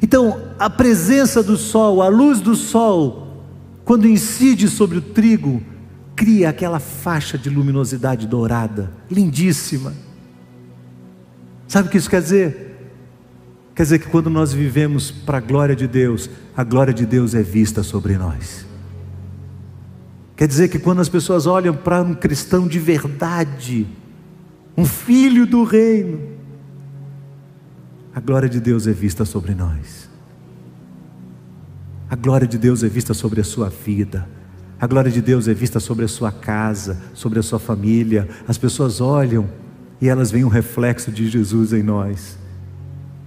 [0.03, 3.45] Então, a presença do sol, a luz do sol,
[3.85, 5.63] quando incide sobre o trigo,
[6.19, 9.95] cria aquela faixa de luminosidade dourada, lindíssima.
[11.69, 12.91] Sabe o que isso quer dizer?
[13.73, 17.37] Quer dizer que quando nós vivemos para a glória de Deus, a glória de Deus
[17.37, 18.67] é vista sobre nós.
[20.35, 23.87] Quer dizer que quando as pessoas olham para um cristão de verdade,
[24.77, 26.21] um filho do reino,
[28.13, 30.11] a glória de Deus é vista sobre nós.
[32.11, 34.38] A glória de Deus é vista sobre a sua vida.
[34.81, 38.29] A glória de Deus é vista sobre a sua casa, sobre a sua família.
[38.47, 39.49] As pessoas olham
[40.01, 42.39] e elas veem um reflexo de Jesus em nós.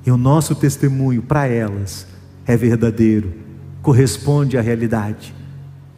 [0.06, 2.08] E o nosso testemunho para elas
[2.45, 3.34] é verdadeiro,
[3.82, 5.36] corresponde à realidade.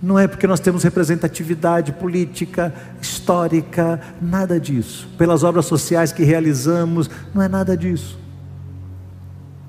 [0.01, 5.07] Não é porque nós temos representatividade política, histórica, nada disso.
[5.19, 8.22] Pelas obras sociais que realizamos, não é nada disso.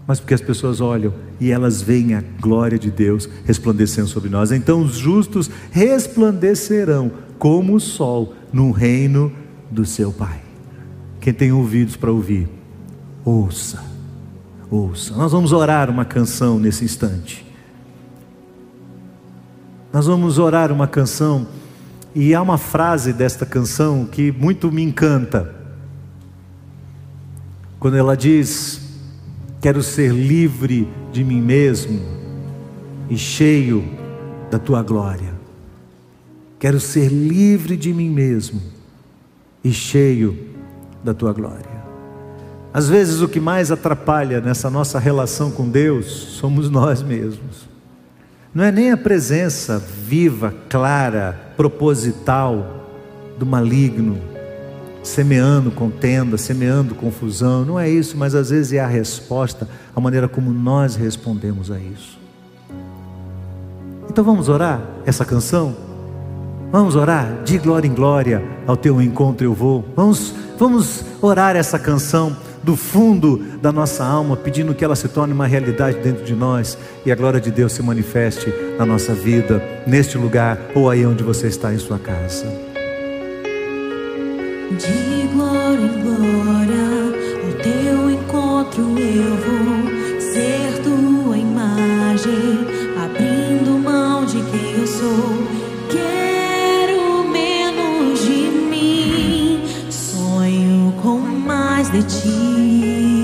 [0.06, 4.52] Mas porque as pessoas olham e elas veem a glória de Deus resplandecendo sobre nós.
[4.52, 9.32] Então os justos resplandecerão como o sol no reino
[9.70, 10.42] do seu Pai.
[11.20, 12.48] Quem tem ouvidos para ouvir,
[13.24, 13.94] ouça
[14.74, 15.14] ouça.
[15.14, 17.44] Nós vamos orar uma canção nesse instante.
[19.92, 21.46] Nós vamos orar uma canção
[22.14, 25.54] e há uma frase desta canção que muito me encanta.
[27.78, 28.80] Quando ela diz:
[29.64, 31.98] Quero ser livre de mim mesmo
[33.08, 33.82] e cheio
[34.50, 35.32] da tua glória.
[36.58, 38.60] Quero ser livre de mim mesmo
[39.64, 40.36] e cheio
[41.02, 41.82] da tua glória.
[42.74, 47.66] Às vezes o que mais atrapalha nessa nossa relação com Deus somos nós mesmos.
[48.54, 52.86] Não é nem a presença viva, clara, proposital
[53.38, 54.33] do maligno,
[55.04, 60.26] semeando contenda, semeando confusão, não é isso, mas às vezes é a resposta, a maneira
[60.26, 62.18] como nós respondemos a isso.
[64.08, 65.76] Então vamos orar essa canção?
[66.72, 69.84] Vamos orar, de glória em glória, ao teu encontro eu vou.
[69.94, 75.34] Vamos, vamos orar essa canção do fundo da nossa alma, pedindo que ela se torne
[75.34, 79.62] uma realidade dentro de nós e a glória de Deus se manifeste na nossa vida,
[79.86, 82.63] neste lugar ou aí onde você está em sua casa.
[84.76, 86.86] De glória em glória,
[87.44, 92.66] ao teu encontro eu vou ser tua imagem,
[93.00, 95.46] abrindo mão de quem eu sou.
[95.88, 103.23] Quero menos de mim, sonho com mais de ti.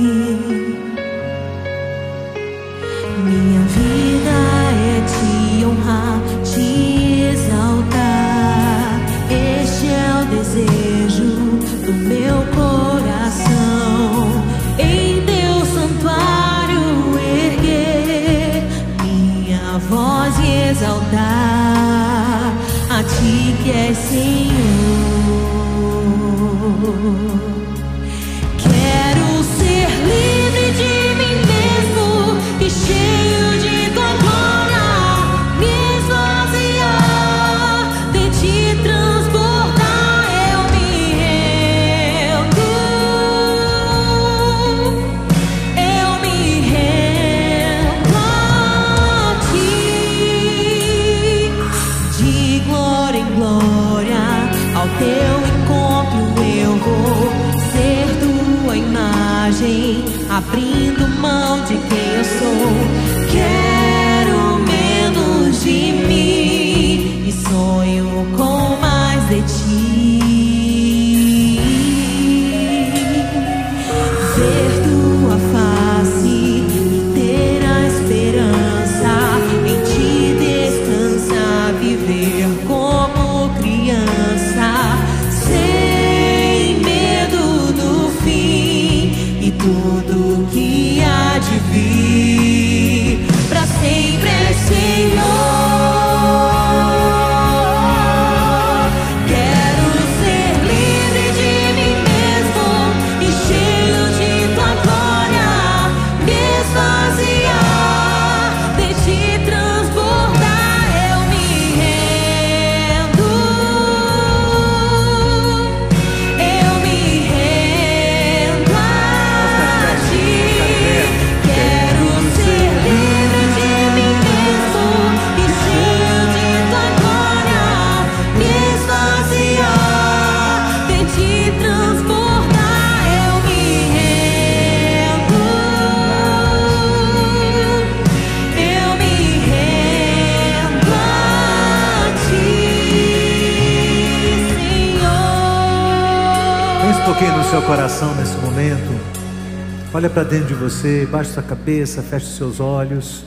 [150.01, 153.23] Olha para dentro de você, baixe sua cabeça, feche seus olhos.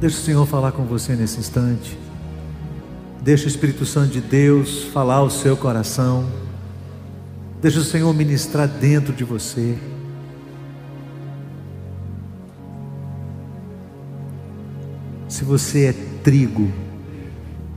[0.00, 1.96] Deixa o Senhor falar com você nesse instante.
[3.20, 6.28] Deixa o Espírito Santo de Deus falar ao seu coração.
[7.60, 9.78] Deixa o Senhor ministrar dentro de você.
[15.28, 15.92] Se você é
[16.24, 16.68] trigo,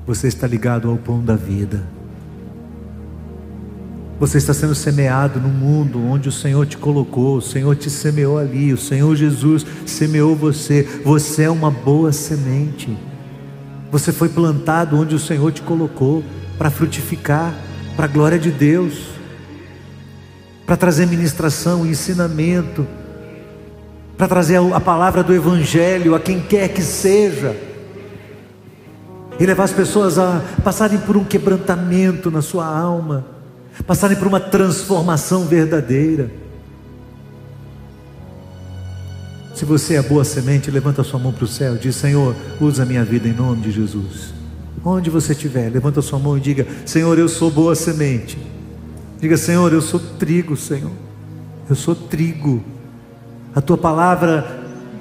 [0.08, 1.95] você está ligado ao pão da vida.
[4.20, 8.38] Você está sendo semeado no mundo onde o Senhor te colocou, o Senhor te semeou
[8.38, 10.84] ali, o Senhor Jesus semeou você.
[11.04, 12.98] Você é uma boa semente.
[13.92, 16.24] Você foi plantado onde o Senhor te colocou
[16.58, 17.54] para frutificar,
[17.96, 19.16] para a glória de Deus
[20.66, 22.88] para trazer ministração, ensinamento,
[24.18, 27.56] para trazer a palavra do Evangelho a quem quer que seja,
[29.38, 33.26] e levar as pessoas a passarem por um quebrantamento na sua alma,
[33.84, 36.32] passarem por uma transformação verdadeira.
[39.54, 42.86] Se você é boa semente, levanta sua mão para o céu, diz: Senhor, usa a
[42.86, 44.34] minha vida em nome de Jesus.
[44.84, 48.38] Onde você estiver, levanta sua mão e diga: Senhor, eu sou boa semente
[49.20, 50.92] Diga, Senhor, eu sou trigo, Senhor.
[51.70, 52.64] Eu sou trigo.
[53.56, 54.55] A tua palavra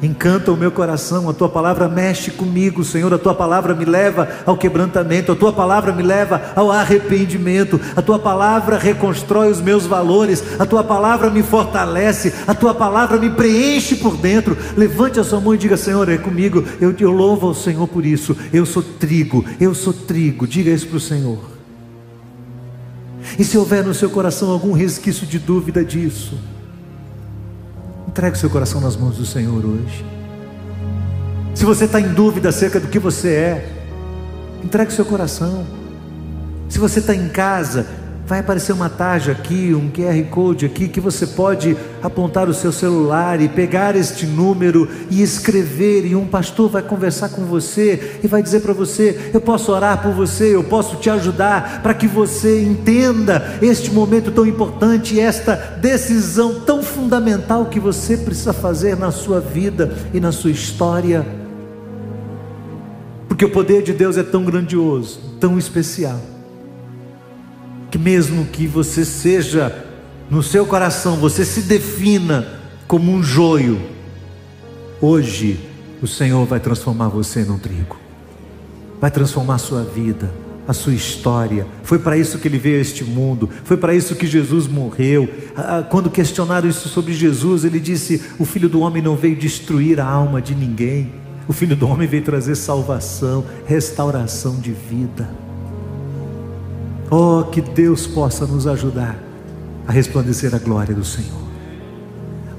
[0.04, 3.12] encanta o meu coração, a tua palavra mexe comigo, Senhor.
[3.14, 8.02] A tua palavra me leva ao quebrantamento, a tua palavra me leva ao arrependimento, a
[8.02, 13.30] tua palavra reconstrói os meus valores, a tua palavra me fortalece, a tua palavra me
[13.30, 14.56] preenche por dentro.
[14.76, 16.64] Levante a sua mão e diga: Senhor, é comigo.
[16.80, 18.36] Eu, eu louvo ao Senhor por isso.
[18.52, 20.46] Eu sou trigo, eu sou trigo.
[20.46, 21.38] Diga isso para o Senhor.
[23.38, 26.38] E se houver no seu coração algum resquício de dúvida disso,
[28.14, 30.06] entregue o seu coração nas mãos do Senhor hoje.
[31.52, 33.68] Se você está em dúvida acerca do que você é,
[34.62, 35.66] entregue o seu coração.
[36.68, 37.84] Se você está em casa,
[38.26, 42.72] Vai aparecer uma tarja aqui, um QR Code aqui, que você pode apontar o seu
[42.72, 48.26] celular e pegar este número e escrever, e um pastor vai conversar com você e
[48.26, 52.06] vai dizer para você: Eu posso orar por você, eu posso te ajudar, para que
[52.06, 59.10] você entenda este momento tão importante, esta decisão tão fundamental que você precisa fazer na
[59.10, 61.26] sua vida e na sua história.
[63.28, 66.33] Porque o poder de Deus é tão grandioso, tão especial
[67.94, 69.72] que mesmo que você seja
[70.28, 72.44] no seu coração, você se defina
[72.88, 73.80] como um joio,
[75.00, 75.60] hoje
[76.02, 77.96] o Senhor vai transformar você num trigo,
[79.00, 80.28] vai transformar a sua vida,
[80.66, 81.68] a sua história.
[81.84, 85.28] Foi para isso que ele veio a este mundo, foi para isso que Jesus morreu.
[85.88, 90.04] Quando questionaram isso sobre Jesus, ele disse: O filho do homem não veio destruir a
[90.04, 91.12] alma de ninguém,
[91.46, 95.43] o filho do homem veio trazer salvação, restauração de vida.
[97.10, 99.16] Oh, que Deus possa nos ajudar
[99.86, 101.44] a resplandecer a glória do Senhor.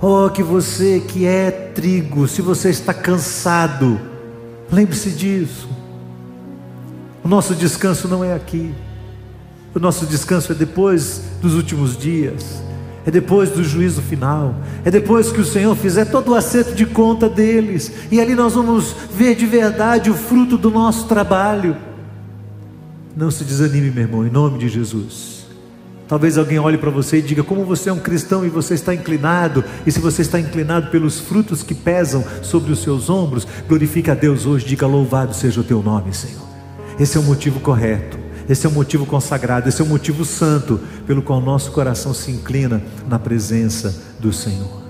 [0.01, 3.99] Oh, que você que é trigo, se você está cansado,
[4.71, 5.67] lembre-se disso.
[7.23, 8.73] O nosso descanso não é aqui.
[9.73, 12.63] O nosso descanso é depois dos últimos dias,
[13.05, 16.85] é depois do juízo final, é depois que o Senhor fizer todo o acerto de
[16.85, 21.75] conta deles, e ali nós vamos ver de verdade o fruto do nosso trabalho.
[23.15, 25.45] Não se desanime, meu irmão, em nome de Jesus.
[26.05, 28.93] Talvez alguém olhe para você e diga: Como você é um cristão e você está
[28.93, 34.11] inclinado, e se você está inclinado pelos frutos que pesam sobre os seus ombros, glorifique
[34.11, 36.45] a Deus hoje, diga: Louvado seja o teu nome, Senhor.
[36.99, 40.79] Esse é o motivo correto, esse é o motivo consagrado, esse é o motivo santo
[41.07, 44.83] pelo qual nosso coração se inclina na presença do Senhor.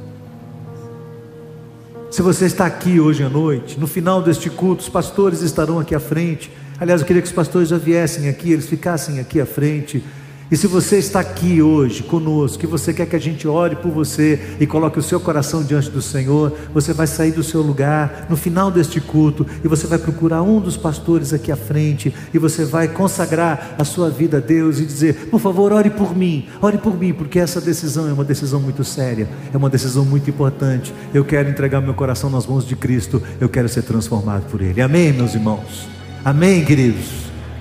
[2.09, 5.93] Se você está aqui hoje à noite, no final deste culto, os pastores estarão aqui
[5.93, 6.49] à frente
[6.79, 10.03] Aliás, eu queria que os pastores já viessem aqui, eles ficassem aqui à frente.
[10.51, 13.91] E se você está aqui hoje conosco, que você quer que a gente ore por
[13.91, 18.27] você e coloque o seu coração diante do Senhor, você vai sair do seu lugar
[18.29, 22.37] no final deste culto e você vai procurar um dos pastores aqui à frente e
[22.37, 26.47] você vai consagrar a sua vida a Deus e dizer: por favor, ore por mim,
[26.61, 30.29] ore por mim, porque essa decisão é uma decisão muito séria, é uma decisão muito
[30.29, 30.93] importante.
[31.11, 34.79] Eu quero entregar meu coração nas mãos de Cristo, eu quero ser transformado por Ele.
[34.79, 35.94] Amém, meus irmãos?
[36.25, 37.05] Amém, queridos?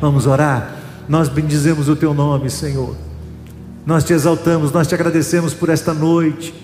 [0.00, 0.74] Vamos orar?
[1.06, 2.96] Nós bendizemos o Teu nome, Senhor.
[3.84, 6.54] Nós te exaltamos, nós te agradecemos por esta noite,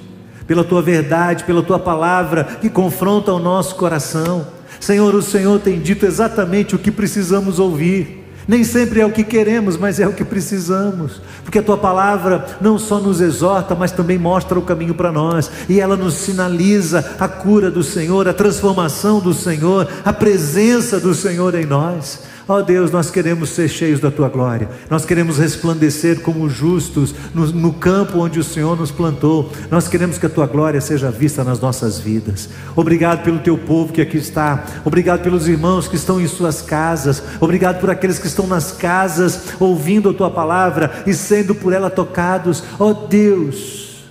[0.47, 4.47] pela Tua verdade, pela Tua palavra que confronta o nosso coração.
[4.81, 8.30] Senhor, o Senhor tem dito exatamente o que precisamos ouvir.
[8.49, 12.47] Nem sempre é o que queremos, mas é o que precisamos, porque a tua palavra
[12.61, 17.17] não só nos exorta, mas também mostra o caminho para nós, e ela nos sinaliza
[17.19, 22.30] a cura do Senhor, a transformação do Senhor, a presença do Senhor em nós.
[22.51, 27.15] Ó oh Deus, nós queremos ser cheios da tua glória, nós queremos resplandecer como justos
[27.33, 31.13] no, no campo onde o Senhor nos plantou, nós queremos que a tua glória seja
[31.13, 32.49] vista nas nossas vidas.
[32.75, 37.23] Obrigado pelo teu povo que aqui está, obrigado pelos irmãos que estão em suas casas,
[37.39, 41.89] obrigado por aqueles que estão nas casas ouvindo a tua palavra e sendo por ela
[41.89, 42.65] tocados.
[42.81, 44.09] Ó oh Deus,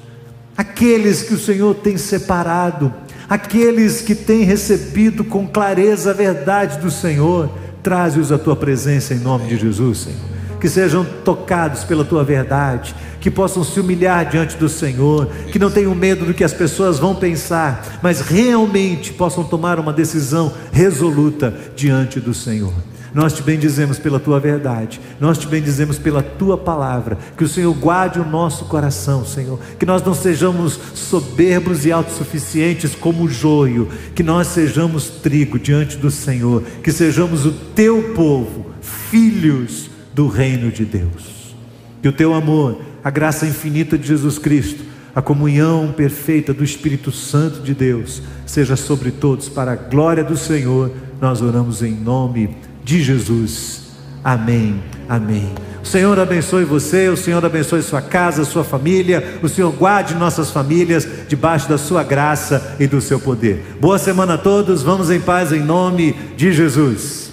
[0.56, 2.94] aqueles que o Senhor tem separado,
[3.30, 7.50] aqueles que têm recebido com clareza a verdade do Senhor,
[7.84, 10.40] traze-os à tua presença em nome de Jesus, Senhor.
[10.60, 15.72] Que sejam tocados pela tua verdade, que possam se humilhar diante do Senhor, que não
[15.72, 21.54] tenham medo do que as pessoas vão pensar, mas realmente possam tomar uma decisão resoluta
[21.76, 22.74] diante do Senhor.
[23.14, 27.18] Nós te bendizemos pela tua verdade, nós te bendizemos pela tua palavra.
[27.36, 29.60] Que o Senhor guarde o nosso coração, Senhor.
[29.80, 35.97] Que nós não sejamos soberbos e autossuficientes como o joio, que nós sejamos trigo diante
[35.97, 41.55] do Senhor, que sejamos o teu povo, filhos do reino de Deus.
[42.01, 44.84] Que o teu amor, a graça infinita de Jesus Cristo,
[45.16, 50.38] a comunhão perfeita do Espírito Santo de Deus, seja sobre todos, para a glória do
[50.38, 50.91] Senhor.
[51.20, 53.82] Nós oramos em nome de de Jesus.
[54.24, 54.82] Amém.
[55.08, 55.54] Amém.
[55.82, 60.50] O Senhor abençoe você, o Senhor abençoe sua casa, sua família, o Senhor guarde nossas
[60.50, 63.78] famílias debaixo da sua graça e do seu poder.
[63.80, 67.29] Boa semana a todos, vamos em paz em nome de Jesus.